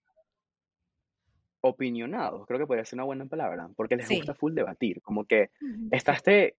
[1.60, 4.16] opinionados, creo que podría ser una buena palabra, porque les Sí.
[4.18, 5.50] gusta full debatir, como que
[5.90, 6.56] está este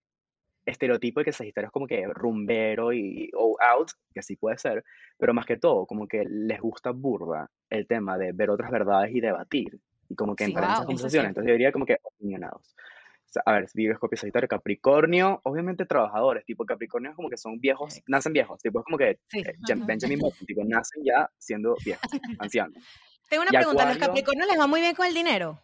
[0.67, 4.85] estereotipo de que Sagitario es como que rumbero y o out, que sí puede ser,
[5.19, 9.15] pero más que todo, como que les gusta burda el tema de ver otras verdades
[9.15, 11.29] y debatir, y como que Sí, entrar en wow, esas eso es conversaciones, cierto.
[11.29, 12.75] entonces yo diría como que opinionados.
[13.27, 17.37] O sea, a ver, Virgo, Escorpio, Sagitario, Capricornio, obviamente trabajadores, tipo Capricornio es como que
[17.37, 19.41] son viejos, nacen viejos, tipo es como que Sí.
[19.41, 19.55] eh,
[19.87, 22.03] Benjamin Button, tipo nacen ya siendo viejos,
[22.39, 22.83] ancianos.
[23.29, 23.83] Tengo una y pregunta.
[23.83, 25.61] ¿A los Capricornios les va muy bien con el dinero?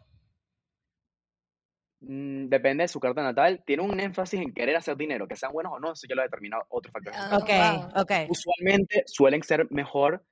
[2.00, 5.52] Mm, depende de su carta natal, tiene un énfasis en querer hacer dinero, que sean
[5.52, 7.12] buenos o no, eso ya lo determina otro factor.
[7.14, 7.48] Ah, Ok,
[7.94, 8.02] wow.
[8.02, 8.12] ok.
[8.30, 10.24] Usualmente suelen ser mejor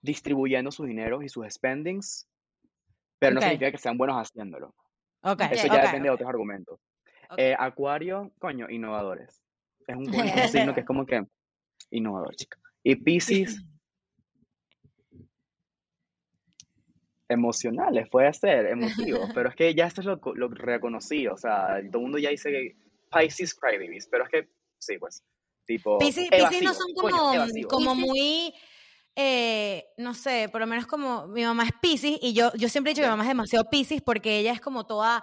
[0.00, 2.28] distribuyendo sus dineros y sus spendings
[3.20, 4.74] pero no significa que sean buenos haciéndolo.
[5.22, 6.80] Ok, Eso ya depende de otros argumentos.
[7.36, 9.40] Eh, acuario, coño, innovadores.
[9.86, 11.24] Es un, coño, un signo que es como que
[11.90, 12.58] innovador, chica.
[12.82, 13.62] Y Pisces,
[17.32, 21.80] emocionales, puede ser, emotivos, pero es que ya esto es lo, lo reconocido, o sea,
[21.90, 22.76] todo el mundo ya dice que
[23.12, 25.22] Pisces crybabies, pero es que, sí, pues,
[25.66, 26.30] tipo, Piscis
[26.62, 28.54] no son como, como muy,
[29.14, 32.90] eh, no sé, por lo menos como mi mamá es Piscis y yo, yo siempre
[32.90, 35.22] he dicho que mi mamá es demasiado Piscis porque ella es como toda,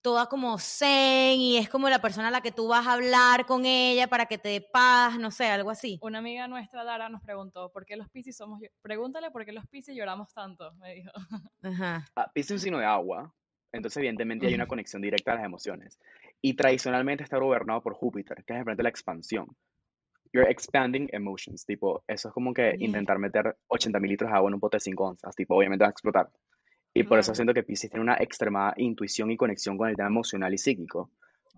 [0.00, 3.46] toda como zen y es como la persona a la que tú vas a hablar
[3.46, 5.98] con ella para que te dé paz, no sé, algo así.
[6.02, 8.60] Una amiga nuestra, Dara, nos preguntó, ¿por qué los Piscis somos...
[8.82, 11.10] Pregúntale por qué los Piscis lloramos tanto, me dijo.
[11.62, 12.06] Ajá.
[12.16, 13.34] Ah, Piscis es un signo de agua,
[13.72, 15.98] entonces evidentemente hay una conexión directa a las emociones.
[16.40, 19.56] Y tradicionalmente está gobernado por Júpiter, que es frente la expansión.
[20.32, 24.50] You're expanding emotions, tipo, eso es como que intentar meter 80 mil litros de agua
[24.50, 26.30] en un pote de 5 onzas, tipo, obviamente va a explotar.
[27.00, 30.08] Y por eso siento que Piscis tiene una extrema intuición y conexión con el tema
[30.08, 31.10] emocional y psíquico,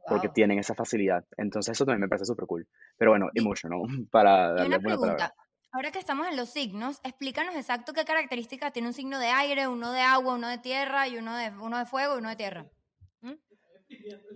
[0.09, 0.35] porque Wow.
[0.35, 1.25] tienen esa facilidad.
[1.37, 2.67] Entonces eso también me parece súper cool.
[2.99, 5.17] Pero bueno, emotional, para darle una buena palabra.
[5.17, 5.35] pregunta.
[5.73, 9.69] Ahora que estamos en los signos, explícanos exacto qué características tiene un signo de aire,
[9.69, 12.37] uno de agua, uno de tierra y uno de, uno de fuego y uno de
[12.37, 12.67] tierra.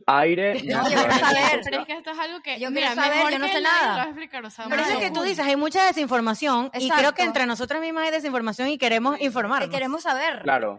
[0.07, 2.59] Aire, No, yo quiero saber, Pero es que esto es algo que.
[2.61, 4.05] Yo mira, quiero saber, mejor yo no que sé nada.
[4.05, 5.09] explicar, o sea, Pero eso Mario.
[5.09, 7.23] que tú dices, hay mucha desinformación y creo que Exacto.
[7.23, 9.71] entre nosotros mismas hay desinformación y queremos Que informarnos.
[9.71, 10.43] queremos saber.
[10.43, 10.79] Claro.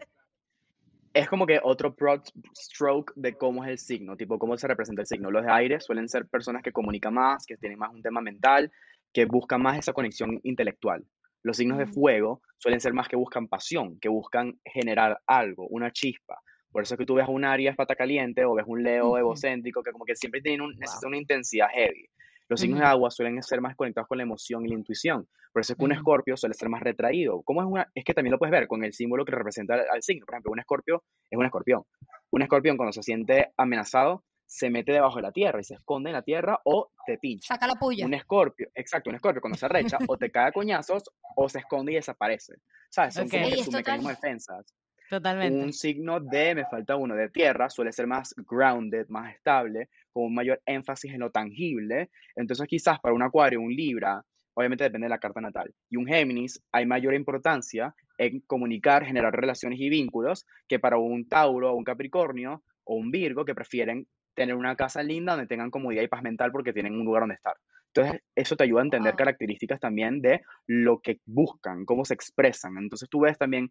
[1.15, 2.23] Es como que otro broad
[2.53, 5.31] stroke de cómo es el signo, tipo cómo se representa el signo.
[5.31, 8.69] Los de aire suelen ser personas que comunican más, que tienen más un tema mental,
[9.13, 11.05] que buscan más esa conexión intelectual.
[11.41, 11.93] Los signos de Ujú.
[11.93, 16.37] fuego suelen ser más que buscan pasión, que buscan generar algo, una chispa.
[16.69, 19.81] Por eso es que tú ves un Aries pata caliente o ves un Leo egocéntrico
[19.83, 20.79] que como que siempre tienen un, Wow.
[20.81, 22.09] necesitan una intensidad heavy.
[22.47, 25.27] Los signos de agua suelen ser más conectados con la emoción y la intuición.
[25.51, 27.41] Por eso es que un escorpio suele ser más retraído.
[27.43, 27.89] ¿Cómo es una?
[27.95, 30.25] Es que también lo puedes ver con el símbolo que representa al, al signo.
[30.25, 31.83] Por ejemplo, un escorpio es un escorpión.
[32.31, 36.09] Un escorpión cuando se siente amenazado se mete debajo de la tierra y se esconde
[36.09, 37.55] en la tierra o te pincha.
[37.55, 38.05] Saca la puya.
[38.05, 41.03] Un escorpio, exacto, un escorpio cuando se arrecha o te cae a coñazos
[41.35, 42.53] o se esconde y desaparece.
[42.89, 43.15] ¿Sabes?
[43.15, 43.31] Son Ok.
[43.31, 44.75] como que sus mecanismos de defensas.
[45.09, 45.63] Totalmente.
[45.63, 50.23] Un signo de, me falta uno, de tierra, suele ser más grounded, más estable, con
[50.27, 52.09] un mayor énfasis en lo tangible.
[52.37, 54.23] Entonces, quizás para un acuario, un libra,
[54.53, 55.73] obviamente depende de la carta natal.
[55.89, 61.27] Y un Géminis, hay mayor importancia en comunicar, generar relaciones y vínculos que para un
[61.27, 65.69] Tauro o un Capricornio o un Virgo que prefieren tener una casa linda donde tengan
[65.69, 67.55] comodidad y paz mental porque tienen un lugar donde estar.
[67.93, 69.17] Entonces, eso te ayuda a entender Wow.
[69.17, 72.77] características también de lo que buscan, cómo se expresan.
[72.77, 73.69] Entonces, tú ves también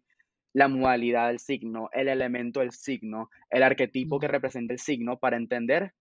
[0.53, 5.37] la modalidad del signo, el elemento del signo, el arquetipo que representa el signo para
[5.37, 5.93] entender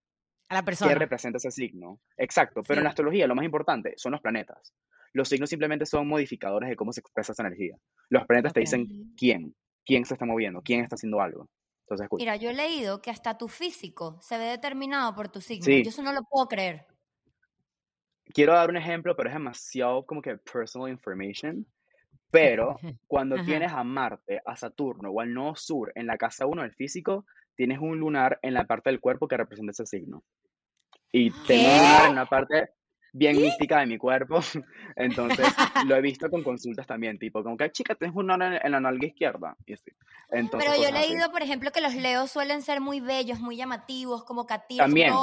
[0.48, 0.94] A la qué persona.
[0.94, 2.00] representa ese signo.
[2.16, 4.74] Exacto, pero en la astrología lo más importante son los planetas.
[5.12, 7.76] Los signos simplemente son modificadores de cómo se expresa esa energía.
[8.09, 9.54] Los planetas te dicen quién,
[9.87, 11.48] quién se está moviendo, quién está haciendo algo.
[11.87, 12.09] Entonces.
[12.18, 15.64] Mira, yo he leído que hasta tu físico se ve determinado por tu signo.
[15.64, 15.83] Sí.
[15.85, 16.87] Yo eso no lo puedo creer.
[18.33, 21.66] Quiero dar un ejemplo, pero es demasiado como que personal information.
[22.30, 22.76] Pero
[23.07, 23.44] cuando Ajá.
[23.44, 27.26] tienes a Marte, a Saturno o al Nodo Sur en la casa 1 del físico,
[27.57, 30.23] tienes un lunar en la parte del cuerpo que representa ese signo.
[31.12, 32.71] Y tengo un lunar en una parte
[33.12, 34.40] bien mística de mi cuerpo.
[34.97, 35.55] Entonces,
[35.87, 38.73] lo he visto con consultas también, tipo, como que, chica, tienes un lunar en, en
[38.73, 39.57] la nalga izquierda.
[39.64, 39.93] Y así.
[40.31, 41.12] Entonces, Pero yo he así.
[41.12, 45.14] leído, por ejemplo, que los leos suelen ser muy bellos, muy llamativos, como catiras También.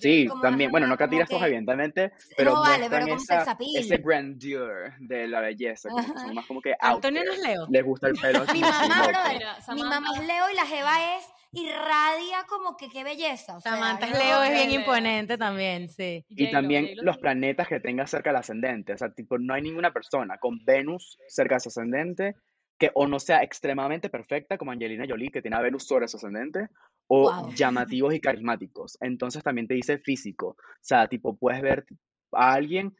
[0.00, 4.94] Sí, también, bueno, no catiras que- evidentemente, pero no vale, pero como esa, ese grandeur
[4.98, 7.66] de la belleza, como que son más como que out Antonio no es Leo.
[7.70, 9.42] Les gusta el pelo Mi mamá, brother,
[9.74, 13.56] mi mamá es Leo y la jeva es irradia como que qué belleza.
[13.56, 14.80] O sea, Samantha Leo es bien Leo.
[14.80, 16.24] imponente también, sí.
[16.28, 18.94] Y J-Lo, también J-Lo los planetas que tenga cerca del ascendente.
[18.94, 22.34] O sea, tipo, no hay ninguna persona con Venus cerca de su ascendente
[22.78, 26.16] que o no sea extremadamente perfecta, como Angelina Jolie, que tiene a Venus sobre su
[26.16, 26.68] ascendente,
[27.06, 27.54] o Wow.
[27.54, 28.98] llamativos y carismáticos.
[29.00, 30.48] Entonces también te dice físico.
[30.48, 31.84] O sea, tipo, puedes ver
[32.32, 32.96] a alguien,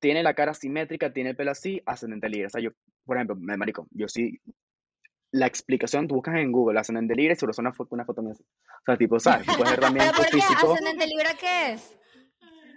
[0.00, 2.46] tiene la cara simétrica, tiene el pelo así, ascendente libre.
[2.46, 2.70] O sea, yo,
[3.04, 4.40] por ejemplo, me marico, yo sí,
[5.30, 8.22] la explicación, tú buscas en Google ascendente libre y seguro es una foto, una foto
[8.22, 8.44] mía así.
[8.44, 9.46] O sea, tipo, ¿sabes?
[9.46, 10.36] Tú puedes ver también ¿Pero tu por qué?
[10.40, 10.72] físico.
[10.72, 11.98] ¿Ascendente Libra qué es?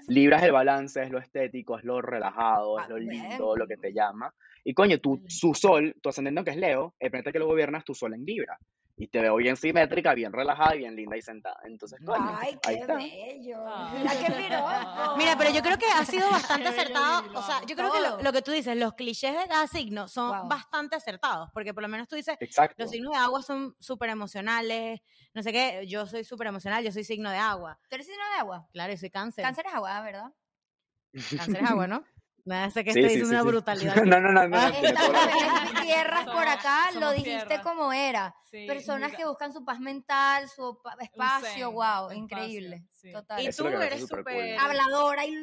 [0.07, 3.67] Libra es el balance, es lo estético, es lo relajado, es Ah, lo lindo, lo
[3.67, 4.33] que te llama.
[4.63, 7.77] Y coño, tu, su sol, tu ascendente aunque es Leo, el planeta que lo gobierna
[7.77, 8.57] es tu sol en Libra.
[8.97, 11.57] Y te veo bien simétrica, bien relajada y bien linda y sentada.
[11.63, 12.95] Entonces, coño, Ay, ahí qué está.
[12.95, 13.57] bello.
[13.93, 15.17] Mira qué piropo.
[15.17, 17.23] Mira, pero yo creo que ha sido bastante acertado.
[17.33, 20.37] O sea, yo creo que lo, que tú dices, los clichés de cada signo son
[20.37, 20.47] Wow.
[20.49, 21.49] bastante acertados.
[21.53, 22.75] Porque por lo menos tú dices, Exacto.
[22.77, 25.01] los signos de agua son súper emocionales.
[25.33, 27.79] No sé qué, yo soy súper emocional, yo soy signo de agua.
[27.89, 28.67] ¿Tú eres signo de agua?
[28.71, 29.43] Claro, yo soy cáncer.
[29.43, 30.31] Cáncer es agua, ¿verdad?
[31.37, 32.03] Cáncer es agua, ¿no?
[32.45, 33.47] Nada, sé que Sí, estoy sí, diciendo sí, una sí.
[33.47, 33.95] brutalidad.
[34.05, 34.81] No, no, no, no, Ah, no,
[35.73, 37.63] la tierras por Somos- acá, lo somos dijiste tierra.
[37.63, 38.35] como era.
[38.45, 42.85] Sí, Personas mira, que buscan su paz mental, su espacio, zen, wow, espacio, increíble.
[42.91, 43.11] sí.
[43.11, 43.41] Total.
[43.41, 44.57] Y tú lo me eres súper.
[44.57, 45.33] Habladora y,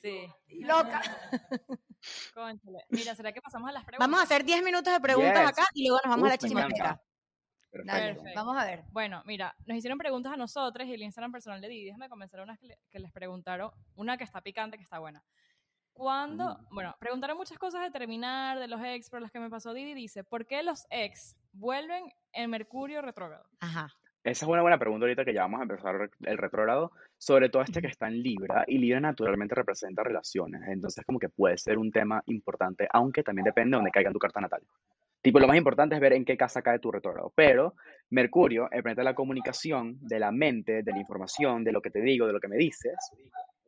[0.00, 0.26] Sí.
[0.48, 1.00] y loca.
[2.34, 2.84] Cónchale.
[2.90, 4.06] Mira, ¿será que pasamos a las preguntas?
[4.08, 5.48] Vamos a hacer 10 minutos de preguntas Yes.
[5.50, 6.84] acá y luego nos vamos a la Uf, me chimatera.
[6.86, 7.02] encanta.
[7.74, 8.22] Dale, Perfecto.
[8.22, 8.40] Perfecto.
[8.44, 8.82] vamos a ver.
[8.90, 11.84] Bueno, mira, nos hicieron preguntas a nosotros y el Instagram personal de Didi.
[11.86, 13.70] Déjame comenzar unas que, le- que les preguntaron.
[13.94, 15.22] Una que está picante, que está buena.
[15.92, 19.74] Cuando, bueno, preguntaron muchas cosas de terminar, de los ex, por las que me pasó
[19.74, 19.94] Didi.
[19.94, 23.44] Dice, ¿por qué los ex vuelven en Mercurio retrógrado?
[23.60, 23.88] Ajá.
[24.24, 27.62] Esa es una buena pregunta ahorita que ya vamos a empezar el retrógrado, sobre todo
[27.62, 31.76] este que está en Libra, y Libra naturalmente representa relaciones, entonces como que puede ser
[31.76, 34.62] un tema importante, aunque también depende de dónde caiga en tu carta natal.
[35.22, 37.74] Tipo, lo más importante es ver en qué casa cae tu retrógrado, pero
[38.10, 41.90] Mercurio, el planeta de la comunicación, de la mente, de la información, de lo que
[41.90, 42.94] te digo, de lo que me dices,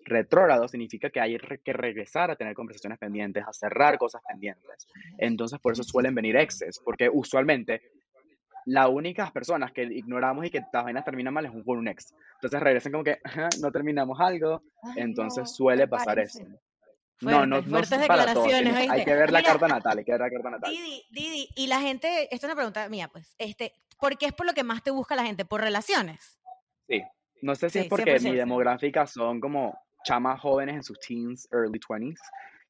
[0.04, 4.86] retrógrado significa que hay que regresar a tener conversaciones pendientes, a cerrar cosas pendientes.
[5.18, 7.82] Entonces, por eso suelen venir exes, porque usualmente
[8.66, 11.88] las únicas personas que ignoramos y que las vainas terminan mal es un, con un
[11.88, 12.14] ex.
[12.36, 16.40] Entonces regresan como que "Ajá, no terminamos algo, Ay, entonces no, suele pasar eso.
[17.20, 20.12] No, no, no fuertes para declaraciones, hay que ver la Mira, carta natal, hay que
[20.12, 20.70] ver la carta natal.
[20.70, 24.32] Didi, Didi, y la gente, esta es una pregunta mía, pues, este, ¿por qué es
[24.32, 25.44] por lo que más te busca la gente?
[25.44, 26.38] ¿Por relaciones?
[26.88, 27.02] Sí.
[27.42, 28.34] No sé si Sí, es porque mi 100%.
[28.36, 32.20] demográfica son como chamas jóvenes en sus teens, early 20s,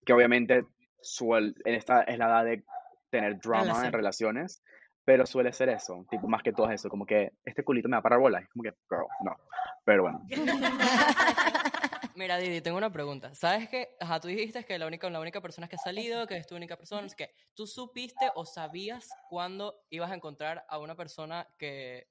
[0.07, 0.64] que obviamente
[1.03, 2.64] suel- en esta es la edad de
[3.11, 4.62] tener drama en relaciones,
[5.05, 7.99] pero suele ser eso, tipo más que todo eso, como que este culito me va
[7.99, 9.37] a parar bola, es como que, girl, no.
[9.85, 10.22] Pero bueno,
[12.16, 13.35] Mira, Didi, tengo una pregunta.
[13.35, 16.37] ¿Sabes que, ajá, tú dijiste que la única, la única persona que has salido, que
[16.37, 20.78] es tu única persona, es que tú supiste o sabías cuándo ibas a encontrar a
[20.78, 22.07] una persona que,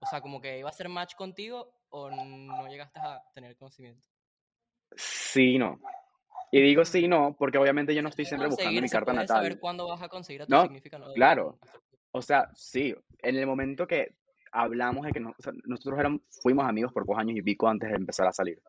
[0.00, 4.02] o sea, como que iba a hacer match contigo o no llegaste a tener conocimiento?
[4.96, 5.78] Sí no.
[6.52, 9.28] Y digo sí no, porque obviamente yo no estoy siempre buscando mi carta natal.
[9.28, 11.12] saber cuándo vas a conseguir a tu No, significado.
[11.14, 11.58] claro.
[12.12, 14.14] O sea, sí, en el momento que
[14.52, 17.68] hablamos de que no- o sea, nosotros éramos, fuimos amigos por dos años y pico
[17.68, 18.62] antes de empezar a salir.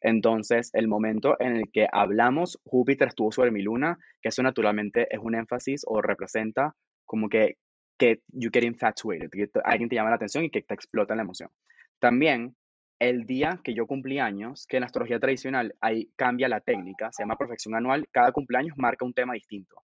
[0.00, 5.06] Entonces, el momento en el que hablamos, Júpiter estuvo sobre mi luna, que eso naturalmente
[5.10, 6.74] es un énfasis o representa
[7.04, 7.56] como que,
[7.98, 11.22] que you get infatuated, que alguien te llama la atención y que te explota la
[11.22, 11.50] emoción.
[11.98, 12.54] También,
[13.08, 17.22] el día que yo cumplí años, que en astrología tradicional ahí cambia la técnica, se
[17.22, 19.76] llama perfección anual, cada cumpleaños marca un tema distinto.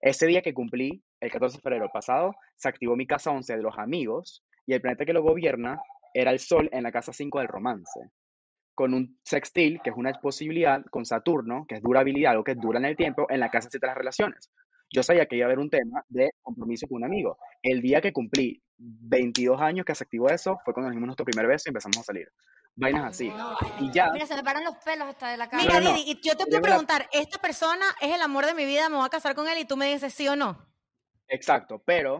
[0.00, 3.62] Ese día que cumplí, el 14 de febrero pasado, se activó mi casa 11 de
[3.62, 5.80] los amigos y el planeta que lo gobierna
[6.12, 8.10] era el Sol en la casa 5 del romance,
[8.74, 12.80] con un sextil, que es una posibilidad, con Saturno, que es durabilidad, algo que dura
[12.80, 14.50] en el tiempo, en la casa 7 de las relaciones.
[14.90, 17.38] Yo sabía que iba a haber un tema de compromiso con un amigo.
[17.62, 21.24] El día que cumplí 22 años que se activó eso, fue cuando nos dimos nuestro
[21.24, 22.28] primer beso y empezamos a salir.
[22.74, 23.32] Vainas así.
[23.80, 25.62] Y ya, Mira, se me paran los pelos hasta de la cara.
[25.62, 25.96] Mira, no, no.
[25.96, 28.88] Didi, y yo te puedo preguntar, ¿esta persona es el amor de mi vida?
[28.90, 29.58] ¿Me voy a casar con él?
[29.58, 30.58] Y tú me dices sí o no.
[31.28, 32.18] exacto, pero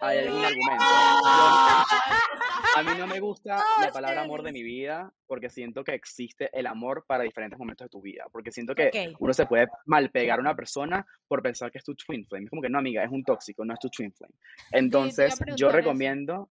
[0.00, 0.84] hay algún argumento.
[0.84, 5.92] Yo- a mí no me gusta la palabra amor de mi vida porque siento que
[5.94, 8.26] existe el amor para diferentes momentos de tu vida.
[8.30, 9.16] Porque siento que Ok.
[9.18, 12.44] uno se puede mal pegar a una persona por pensar que es tu twin flame.
[12.44, 14.34] Es como que no, amiga, es un tóxico, no es tu twin flame.
[14.70, 15.76] Entonces, yo preguntar eso.
[15.76, 16.50] recomiendo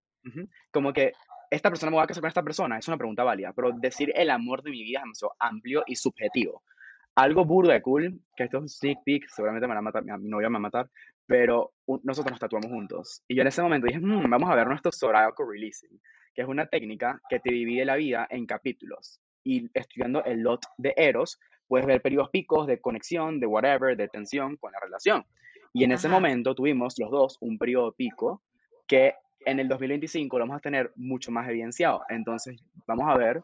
[0.72, 1.14] como que
[1.50, 4.12] esta persona me va a casar con esta persona, es una pregunta válida, pero decir
[4.16, 6.62] el amor de mi vida es demasiado amplio y subjetivo.
[7.16, 10.04] Algo burdo de cool, que esto es un sneak peek, seguramente me van a matar,
[10.04, 10.90] mi novia me va a matar,
[11.30, 13.24] pero nosotros nos tatuamos juntos.
[13.28, 16.02] Y yo en ese momento dije, "Mm, vamos a ver nuestro Zodiacal Releasing,
[16.34, 19.22] que es una técnica que te divide la vida en capítulos.
[19.44, 24.08] Y estudiando el lot de Eros, puedes ver periodos picos de conexión, de whatever, de
[24.08, 25.24] tensión con la relación.
[25.72, 26.16] Y en ese Ajá.
[26.16, 28.42] momento tuvimos los dos un periodo pico
[28.88, 29.14] que
[29.46, 32.02] en el 2025 lo vamos a tener mucho más evidenciado.
[32.10, 33.44] Entonces, vamos a ver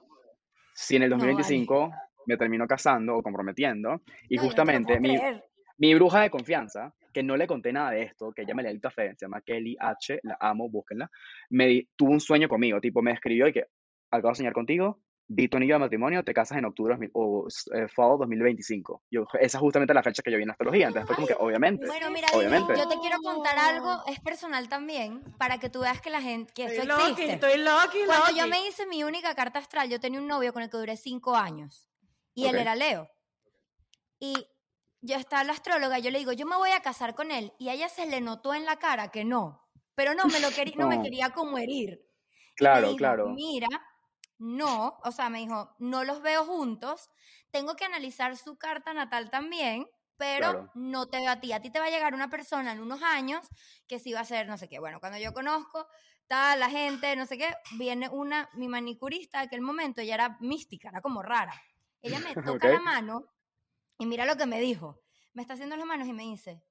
[0.74, 1.34] si en el No, vale.
[1.34, 1.92] 2025
[2.26, 4.02] me termino casando o comprometiendo.
[4.28, 5.44] Y No, justamente mi, creer.
[5.78, 8.70] Mi bruja de confianza, que no le conté nada de esto, que ella me lee
[8.70, 11.10] el café, se llama Kelly H, la amo, búsquenla,
[11.50, 13.66] me di- tuvo un sueño conmigo, tipo, me escribió y que
[14.12, 17.48] acabo de soñar contigo, vi tu anillo de matrimonio, te casas en octubre 2000 o
[17.74, 19.04] eh, fall 2025.
[19.10, 21.36] Yo, esa es justamente la fecha que yo vi en astrología, entonces fue como que,
[21.40, 22.76] obviamente, Bueno, mira, obviamente.
[22.78, 26.54] yo te quiero contar algo, es personal también, para que tú veas que la gente,
[26.54, 27.34] que eso existe.
[27.34, 30.62] estoy loca, Cuando yo me hice mi única carta astral, yo tenía un novio con
[30.64, 31.90] el que duré cinco años.
[32.34, 32.62] Y él Ok.
[32.62, 33.10] era Leo.
[34.20, 34.48] Y
[35.06, 37.54] yo estaba la astróloga, yo le digo, yo me voy a casar con él.
[37.60, 39.62] Y a ella se le notó en la cara que no.
[39.96, 42.06] Pero no me, lo quería, no me quería como herir.
[42.56, 43.30] Claro, dijo, claro.
[43.30, 43.68] Mira,
[44.38, 47.10] no, o sea, me dijo, no los veo juntos.
[47.52, 49.88] Tengo que analizar su carta natal también,
[50.18, 50.72] pero Claro.
[50.74, 51.54] no te veo a ti.
[51.54, 53.48] A ti te va a llegar una persona en unos años
[53.88, 54.80] que sí va a ser no sé qué.
[54.80, 55.88] Bueno, cuando yo conozco
[56.28, 60.38] tal la gente, no sé qué, viene una, mi manicurista de aquel momento, ella era
[60.42, 61.54] mística, era como rara.
[62.02, 63.35] Ella me toca la mano
[63.98, 65.00] Y mira lo que me dijo.
[65.34, 66.62] Me está haciendo las manos y me dice,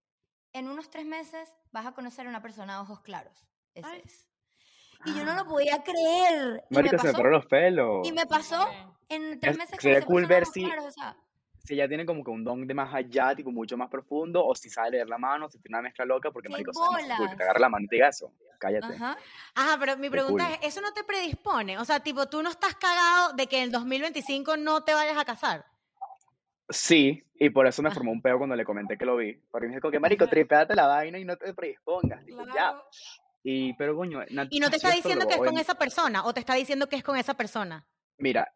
[0.53, 3.47] en unos tres meses vas a conocer a una persona de ojos claros.
[3.75, 4.03] Ese Ay.
[4.05, 4.27] es.
[5.07, 6.62] Y yo no lo podía creer.
[6.70, 7.25] Y me Marica, se me pasó.
[7.25, 8.07] los pelos.
[8.09, 8.66] Y me pasó
[9.09, 11.16] en tres Es- meses sería cool ver si- claros, o sea,
[11.66, 14.55] Si ella tiene como que un don de más allá, tipo mucho más profundo, o
[14.55, 16.99] si sabe leer la mano, si tiene una mezcla loca, porque ¡Qué marico, se llama
[16.99, 17.37] cool, que bolas!
[17.39, 18.33] te agarre la mano y te diga eso.
[18.61, 18.95] Cállate.
[18.95, 19.16] ajá.
[19.55, 20.55] Ajá, pero mi pregunta cool.
[20.61, 21.79] es, ¿eso no te predispone?
[21.79, 25.16] O sea, tipo, tú no estás cagado de que en el 2025 no te vayas
[25.16, 25.64] a casar.
[26.69, 27.93] Sí, y por eso me Ah.
[27.93, 29.35] formó un peo cuando le comenté que lo vi.
[29.51, 32.25] Porque me dijo, que marico, tripéate la vaina y no te predispongas.
[32.25, 32.53] Digo, ya.
[32.53, 32.85] Claro.
[33.43, 36.41] Y, pero coño, Y no te está diciendo que es con esa persona, o te
[36.41, 37.87] está diciendo que es con esa persona.
[38.17, 38.55] Mira,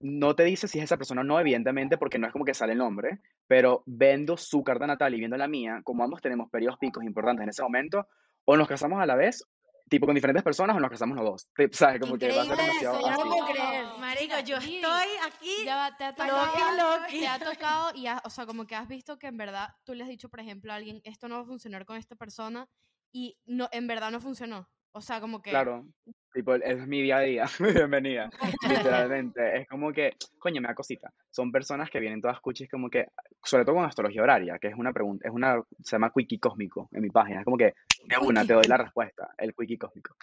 [0.00, 2.54] no te dice si es esa persona o no, evidentemente, porque no es como que
[2.54, 6.50] sale el nombre, pero viendo su carta natal y viendo la mía, como ambos tenemos
[6.50, 8.08] periodos picos importantes en ese momento,
[8.44, 9.46] o nos casamos a la vez,
[9.88, 11.48] tipo con diferentes personas, o nos casamos los dos.
[11.70, 12.00] ¿Sabes?
[12.00, 13.84] Como que va a ser Increíble demasiado eso, yo no puedo creer.
[14.28, 15.64] Marico, yo Didi, estoy aquí.
[15.64, 17.18] Ya va, te ha Loki, tocado, Loki.
[17.20, 19.94] te ha tocado y has- o sea, como que has visto que en verdad tú
[19.94, 22.68] le has dicho, por ejemplo, a alguien, esto no va a funcionar con esta persona
[23.12, 24.68] y no, en verdad no funcionó.
[24.96, 25.84] O sea, como que Claro,
[26.32, 27.44] tipo, es mi día a día,
[27.88, 28.30] bienvenida,
[28.68, 29.58] literalmente.
[29.58, 31.12] Es como que, coño, me da cosita.
[31.30, 33.08] Son personas que vienen todas cuchis como que,
[33.42, 36.88] sobre todo con astrología horaria, que es una pregunta, es una, se llama quickie cósmico
[36.92, 37.40] en mi página.
[37.40, 37.74] Es como que,
[38.04, 40.14] de una, te doy la respuesta, el quickie cósmico.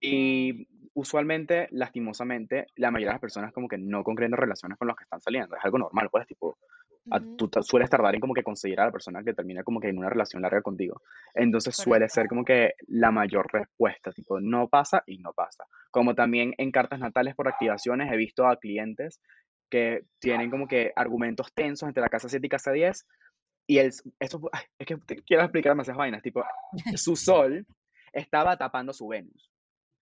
[0.00, 4.96] Y usualmente, lastimosamente, la mayoría de las personas como que no concretan relaciones con los
[4.96, 5.56] que están saliendo.
[5.56, 6.56] Es algo normal, pues, tipo,
[7.36, 9.98] tú sueles tardar en como que conseguir a la persona que termina como que en
[9.98, 11.02] una relación larga contigo.
[11.34, 15.64] Entonces suele ser como que la mayor respuesta, tipo, no pasa y no pasa.
[15.90, 19.20] Como también en cartas natales por activaciones he visto a clientes
[19.70, 23.06] que tienen como que argumentos tensos entre la casa 7 y casa 10
[23.66, 26.44] y el, eso, ay, es que quiero explicar demasiadas vainas, tipo,
[26.96, 27.66] su sol
[28.12, 29.49] estaba tapando su Venus.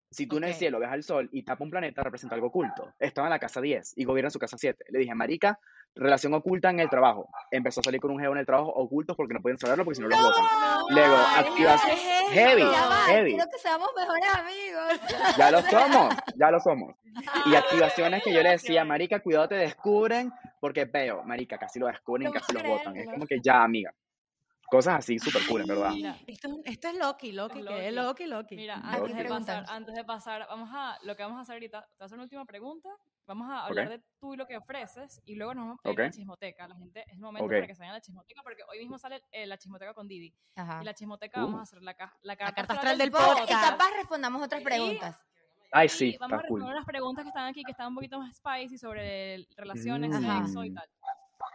[0.10, 2.93] Si tú en el cielo ves al sol y tapa un planeta, representa algo oculto.
[2.97, 4.86] Estaba en la casa 10 y gobierna su casa 7.
[4.89, 5.60] Le dije, marica,
[5.95, 7.30] relación oculta en el trabajo.
[7.51, 9.95] Empezó a salir con un geo en el trabajo ocultos porque no pueden saberlo porque
[9.95, 10.45] si no los votan.
[10.89, 11.16] Luego,
[11.58, 11.82] ¿qué es
[12.32, 13.32] heavy, va, heavy.
[13.32, 15.38] quiero que seamos mejores amigos.
[15.38, 16.95] Ya lo somos, ya lo somos.
[17.47, 21.88] Y activaciones que yo le decía, marica, cuidado, te descubren, porque veo, marica, casi lo
[21.88, 22.95] descubren, casi los votan.
[22.95, 23.91] Es como que ya, amiga.
[24.70, 25.91] Cosas así, súper cool, en verdad.
[25.91, 28.26] Mira, Esto, es- esto es Loki, Loki, Es que es Loki.
[28.26, 28.55] Loki, Loki.
[28.57, 29.11] Mira, Loki.
[29.13, 31.88] antes de pasar, antes de pasar, vamos a, lo que vamos a hacer ahorita, te
[31.88, 32.89] voy a hacer una última pregunta,
[33.26, 33.91] vamos a hablar Ok.
[33.93, 36.68] de tú y lo que ofreces, y luego nos vamos a ir a la chismoteca,
[36.68, 37.51] la gente, es el momento Ok.
[37.51, 40.05] para que se vayan a la chismoteca, porque hoy mismo sale eh, la chismoteca con
[40.07, 40.80] Didi, Ajá.
[40.82, 41.45] y la chismoteca Uh.
[41.45, 43.70] vamos a hacer la, ca- la carta, carta astral astral del Bueno, y podcast.
[43.70, 45.24] capaz respondamos otras Y- preguntas.
[45.72, 46.59] Ay, y sí, vamos a está cool.
[46.61, 50.13] responder unas preguntas que están aquí, que están un poquito más spicy sobre el- relaciones,
[50.15, 50.45] Ajá.
[50.45, 50.89] sexo y tal.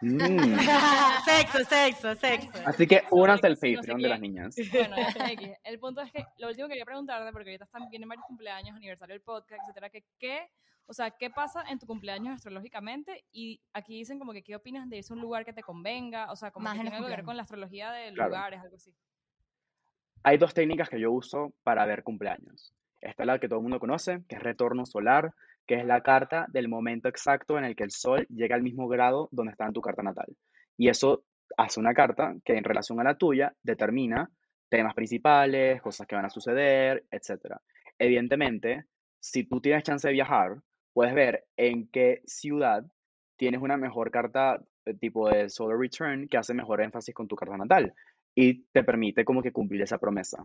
[0.01, 0.19] Mm.
[1.25, 2.51] sexo, sexo, sexo.
[2.67, 4.57] Así que únanse al Patreon de las niñas.
[4.73, 5.51] Bueno, ya, X.
[5.65, 8.77] el punto es que lo último que quería preguntarte, porque ahorita están, vienen varios cumpleaños,
[8.77, 10.49] aniversario del podcast, etcétera, que qué,
[10.87, 14.89] o sea, qué pasa en tu cumpleaños astrológicamente y aquí dicen como que qué opinas
[14.89, 17.23] de irse a un lugar que te convenga, o sea, como Más que que ver
[17.25, 18.31] con la astrología de Claro.
[18.31, 18.93] lugares, algo así.
[20.25, 22.73] Hay dos técnicas que yo uso para ver cumpleaños.
[23.01, 25.33] Esta es la que todo el mundo conoce, que es retorno solar,
[25.67, 28.89] que es la carta del momento exacto en el que el sol llega al mismo
[28.89, 30.37] grado donde está en tu carta natal.
[30.77, 31.25] Y eso
[31.57, 34.31] hace una carta que en relación a la tuya determina
[34.69, 37.57] temas principales, cosas que van a suceder, etc.
[37.99, 38.87] Evidentemente,
[39.21, 40.57] si tú tienes chance de viajar,
[40.93, 42.85] puedes ver en qué ciudad
[43.37, 47.37] tienes una mejor carta eh, tipo de solar return que hace mejor énfasis con tu
[47.37, 47.93] carta natal
[48.35, 50.43] y te permite como que cumplir esa promesa.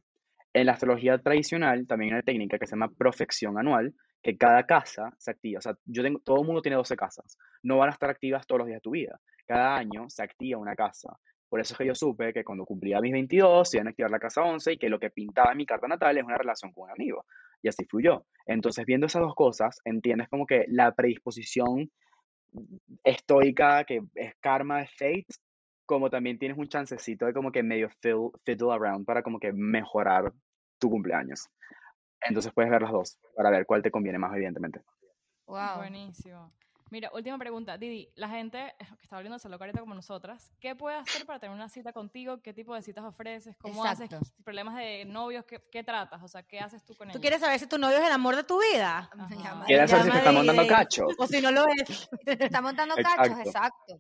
[0.54, 4.66] En la astrología tradicional también hay una técnica que se llama profección anual, que cada
[4.66, 5.60] casa se activa.
[5.60, 7.38] O sea, yo tengo, todo el mundo tiene 12 casas.
[7.64, 9.20] No van a estar activas todos los días de tu vida.
[9.46, 11.18] Cada año se activa una casa.
[11.50, 14.12] Por eso es que yo supe que cuando cumplía mis 22 se iban a activar
[14.12, 16.74] la casa 11 y que lo que pintaba en mi carta natal es una relación
[16.74, 17.26] con un amigo.
[17.62, 18.26] Y así fluyó.
[18.46, 21.90] Entonces, viendo esas dos cosas, entiendes como que la predisposición
[23.04, 25.28] estoica, que es karma, es fate,
[25.86, 30.34] como también tienes un chancecito de como que medio fiddle around para como que mejorar
[30.80, 31.48] tu cumpleaños.
[32.22, 34.82] Entonces puedes ver las dos para ver cuál te conviene más, evidentemente.
[35.46, 35.78] Wow.
[35.78, 36.52] Buenísimo.
[36.90, 37.78] Mira, última pregunta.
[37.78, 41.38] Didi, la gente eh, que está abriéndose loca ahorita como nosotras, ¿qué puede hacer para
[41.38, 42.42] tener una cita contigo?
[42.42, 43.58] ¿Qué tipo de citas ofreces?
[43.58, 44.16] ¿Cómo Exacto.
[44.18, 44.34] haces?
[44.44, 45.44] ¿Problemas de novios?
[45.46, 46.24] ¿Qué, qué tratas?
[46.24, 47.18] O sea, ¿qué haces tú con ellos?
[47.18, 49.10] ¿Tú quieres saber si tu novio es el amor de tu vida?
[49.30, 51.08] Llama- ¿Quieres saber si te está montando cacho?
[51.18, 52.10] O si no lo es.
[52.26, 53.50] Te está montando cachos, Exacto.
[53.50, 54.00] exacto.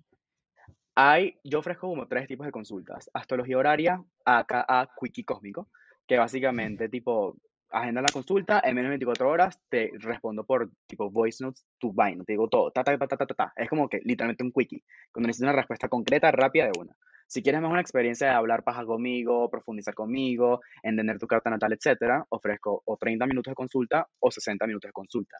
[0.95, 3.09] Hay, yo ofrezco como tres tipos de consultas.
[3.13, 5.67] Astrología horaria, aka Quickie Cósmico,
[6.07, 7.35] que básicamente tipo,
[7.71, 11.93] agenda la consulta, en menos de 24 horas te respondo por tipo voice notes, tu
[11.93, 13.53] vaina, te digo todo, ta, ta, ta, ta, ta, ta.
[13.55, 16.95] Es como que literalmente un quickie, cuando necesitas una respuesta concreta, rápida de una.
[17.27, 21.73] Si quieres más una experiencia de hablar paja conmigo, profundizar conmigo, entender tu carta natal,
[21.73, 25.37] etcétera, ofrezco o 30 minutos de consulta o 60 minutos de consulta.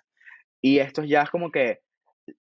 [0.61, 1.79] Y esto ya es como que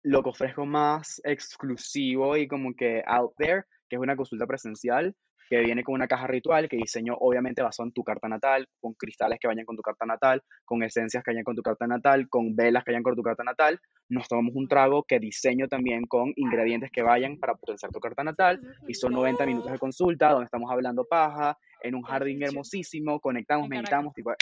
[0.04, 5.16] lo que ofrezco más exclusivo y como que out there, que es una consulta presencial
[5.50, 8.94] que viene con una caja ritual que diseño obviamente basado en tu carta natal, con
[8.94, 12.28] cristales que vayan con tu carta natal, con esencias que vayan con tu carta natal,
[12.30, 13.80] con velas que vayan con tu carta natal.
[14.10, 18.24] Nos tomamos un trago que diseño también con ingredientes que vayan para potenciar tu carta
[18.24, 23.20] natal y son 90 minutos de consulta donde estamos hablando paja, en un jardín hermosísimo,
[23.20, 24.36] conectamos, meditamos, tipo, eh,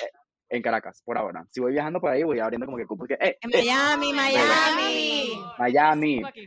[0.51, 1.45] en Caracas, por ahora.
[1.49, 4.13] Si voy viajando por ahí, voy abriendo como que cupo que, eh, En eh, Miami,
[4.13, 5.31] Miami.
[5.57, 6.15] Miami.
[6.15, 6.45] Cinco aquí.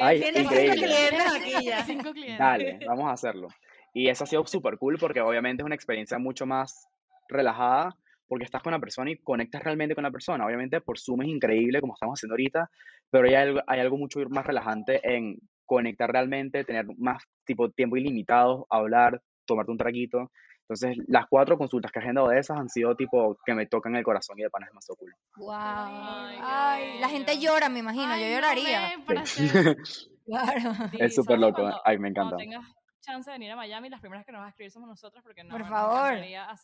[0.00, 0.86] Ay, Tienes cinco increíble.
[0.86, 1.84] clientes aquí ya.
[1.84, 2.38] Cinco clientes.
[2.38, 3.48] Dale, vamos a hacerlo.
[3.92, 6.88] Y eso ha sido súper cool porque obviamente es una experiencia mucho más
[7.28, 7.96] relajada
[8.26, 10.44] porque estás con la persona y conectas realmente con la persona.
[10.44, 12.68] Obviamente por Zoom es increíble como estamos haciendo ahorita,
[13.10, 15.36] pero hay algo, hay algo mucho más relajante en
[15.66, 20.32] conectar realmente, tener más tipo tiempo ilimitado, hablar, tomarte un traguito.
[20.68, 23.94] Entonces, las cuatro consultas que he agendado de esas han sido tipo que me tocan
[23.96, 25.14] el corazón y de pana es más cool.
[25.36, 25.50] Wow.
[25.52, 28.88] Ay, la gente llora, me imagino, Ay, yo lloraría.
[29.26, 29.46] Sí.
[29.48, 29.76] hacer-
[30.24, 30.70] Claro.
[30.98, 32.36] Es súper ¿sabes loco, cuando- ay, me Cuando encanta.
[32.38, 35.22] tengas chance de venir a Miami, las primeras que nos vas a escribir somos nosotros
[35.22, 36.14] porque no, Por favor.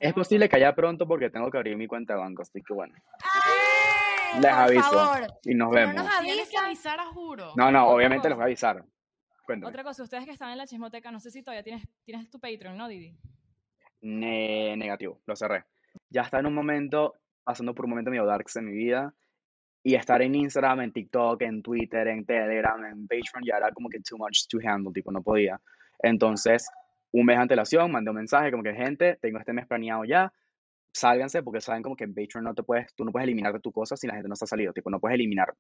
[0.01, 2.73] Es posible que haya pronto porque tengo que abrir mi cuenta de banco, así que
[2.73, 2.95] bueno.
[4.33, 5.19] Ay, Les por aviso favor.
[5.19, 5.95] y nos Si no vemos.
[5.97, 7.53] nos Tienes que avisan, avisar a juro.
[7.57, 8.37] No, no, obviamente les cosa.
[8.37, 8.85] voy a avisar.
[9.45, 9.69] Cuéntame.
[9.69, 12.41] Otra cosa, ustedes que están en la chismoteca, no sé si todavía tienes, tienes tu
[12.41, 13.15] Patreon, ¿no, Didi?
[14.03, 15.65] Ne- negativo, lo cerré.
[16.09, 19.15] Ya está en un momento, pasando por un momento medio darks en mi vida.
[19.83, 23.89] Y estar en Instagram, en TikTok, en Twitter, en Telegram, en Patreon, ya era como
[23.89, 25.59] que too much to handle, tipo, no podía.
[26.03, 26.69] Entonces,
[27.13, 30.33] un mes de antelación, mandé un mensaje como que, gente, tengo este mes planeado ya,
[30.93, 33.73] sálganse, porque saben como que en Patreon no te puedes, tú no puedes eliminar tu
[33.73, 35.55] cosa si la gente no está salido, tipo, no puedes eliminar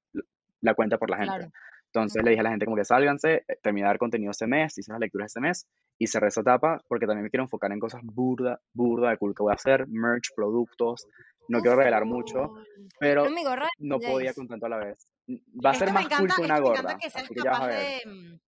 [0.60, 1.36] la cuenta por la gente.
[1.36, 1.52] Claro.
[1.92, 4.92] Entonces le dije a la gente como que sálganse, eh, dar contenido ese mes, hice
[4.92, 5.66] las lecturas ese mes
[5.98, 9.34] y cerré esa etapa porque también me quiero enfocar en cosas burda, burda de cool
[9.34, 11.08] que voy a hacer, merch, productos,
[11.48, 12.54] no quiero revelar mucho,
[13.00, 15.08] pero gorra no podía con tanto a la vez.
[15.64, 17.34] Va a ser Esto más cool encanta, que una esto me encanta que seas que
[17.34, 18.40] capaz de...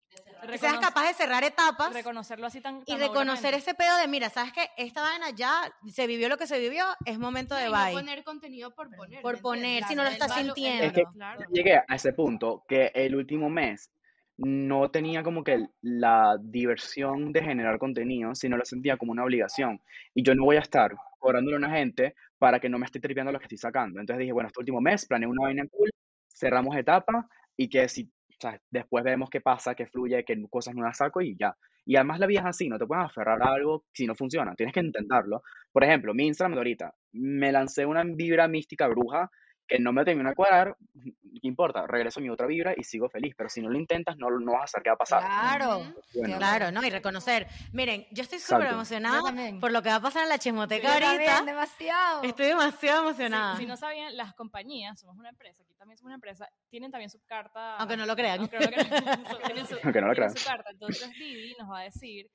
[0.50, 4.28] Que seas capaz de cerrar etapas reconocerlo así tan y reconocer ese pedo de, mira,
[4.28, 4.70] ¿sabes qué?
[4.76, 7.92] Esta vaina ya se vivió lo que se vivió, es momento de Y no bye.
[7.92, 9.22] poner contenido por poner.
[9.22, 10.84] Por ¿me poner, si no lo estás sintiendo.
[10.84, 11.44] Es que valor, claro.
[11.52, 13.92] llegué a ese punto que el último mes
[14.36, 19.80] no tenía como que la diversión de generar contenido, sino lo sentía como una obligación.
[20.14, 22.98] Y yo no voy a estar cobrándole a una gente para que no me esté
[22.98, 24.00] tripeando lo que estoy sacando.
[24.00, 25.90] Entonces dije, bueno, este último mes planeé una vaina en cool,
[26.28, 28.10] cerramos etapa y que si,
[28.42, 31.56] sea, después vemos qué pasa, qué fluye, qué cosas nuevas saco y ya.
[31.84, 34.54] Y además la vida es así, no te puedes aferrar a algo si no funciona,
[34.54, 35.42] tienes que intentarlo.
[35.72, 39.30] Por ejemplo, mi Instagram de ahorita, me lancé una vibra mística bruja
[39.66, 41.86] que no me terminó de cuadrar, ¿qué importa?
[41.86, 44.52] Regreso a mi otra vibra y sigo feliz, pero si no lo intentas, no, no
[44.52, 45.20] vas a saber qué va a pasar.
[45.22, 45.94] Claro.
[46.14, 46.84] Bueno, Claro, ¿no?
[46.84, 47.46] Y reconocer.
[47.72, 49.60] Miren, yo estoy súper emocionada también.
[49.60, 51.44] por lo que va a pasar en la chismoteca Yo también, ahorita.
[51.50, 52.22] demasiado.
[52.22, 53.56] Estoy demasiado Si, emocionada.
[53.56, 57.08] si no sabían, las compañías, somos una empresa, aquí también somos una empresa, tienen también
[57.10, 57.76] su carta.
[57.76, 58.40] Aunque no lo crean.
[58.40, 59.24] Aunque no lo crean.
[59.84, 60.36] Aunque no lo crean.
[60.36, 60.70] su carta.
[60.70, 62.28] Entonces Didi nos va a decir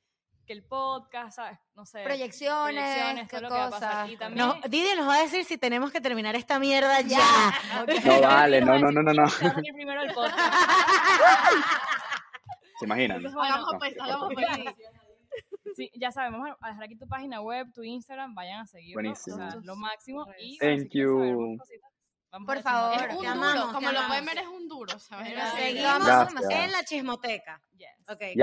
[0.47, 1.59] que el podcast, ¿sabes?
[1.75, 2.03] No sé.
[2.03, 3.91] Proyecciones, proyecciones, qué todo lo que va a pasar.
[3.91, 4.09] cosas.
[4.11, 4.47] Y también.
[4.47, 7.19] No, Didi nos va a decir si tenemos que terminar esta mierda ya.
[7.19, 7.81] Ya.
[7.83, 8.05] Ok.
[8.05, 9.25] No vale, no, no, no, no, no.
[9.75, 10.39] Primero el podcast.
[12.79, 13.17] ¿Se imaginan?
[13.17, 14.63] Entonces, bueno, No, pues, fuerte.
[14.73, 15.75] pues.
[15.75, 18.95] Sí, ya sabemos, a dejar aquí tu página web, tu Instagram, vayan a seguirlo.
[18.95, 19.35] Buenísimo.
[19.35, 20.25] O sea, lo máximo.
[20.39, 21.57] Y Thank bueno, si you.
[21.59, 21.91] cositas,
[22.31, 22.93] vamos Por favor.
[22.95, 24.07] Es un duro, amamos, como lo amamos.
[24.07, 25.27] pueden ver, es un duro, ¿sabes?
[25.55, 26.49] Seguimos Gracias.
[26.51, 27.61] en la chismoteca.
[27.77, 27.89] Yes.
[28.09, 28.35] Ok, Yes.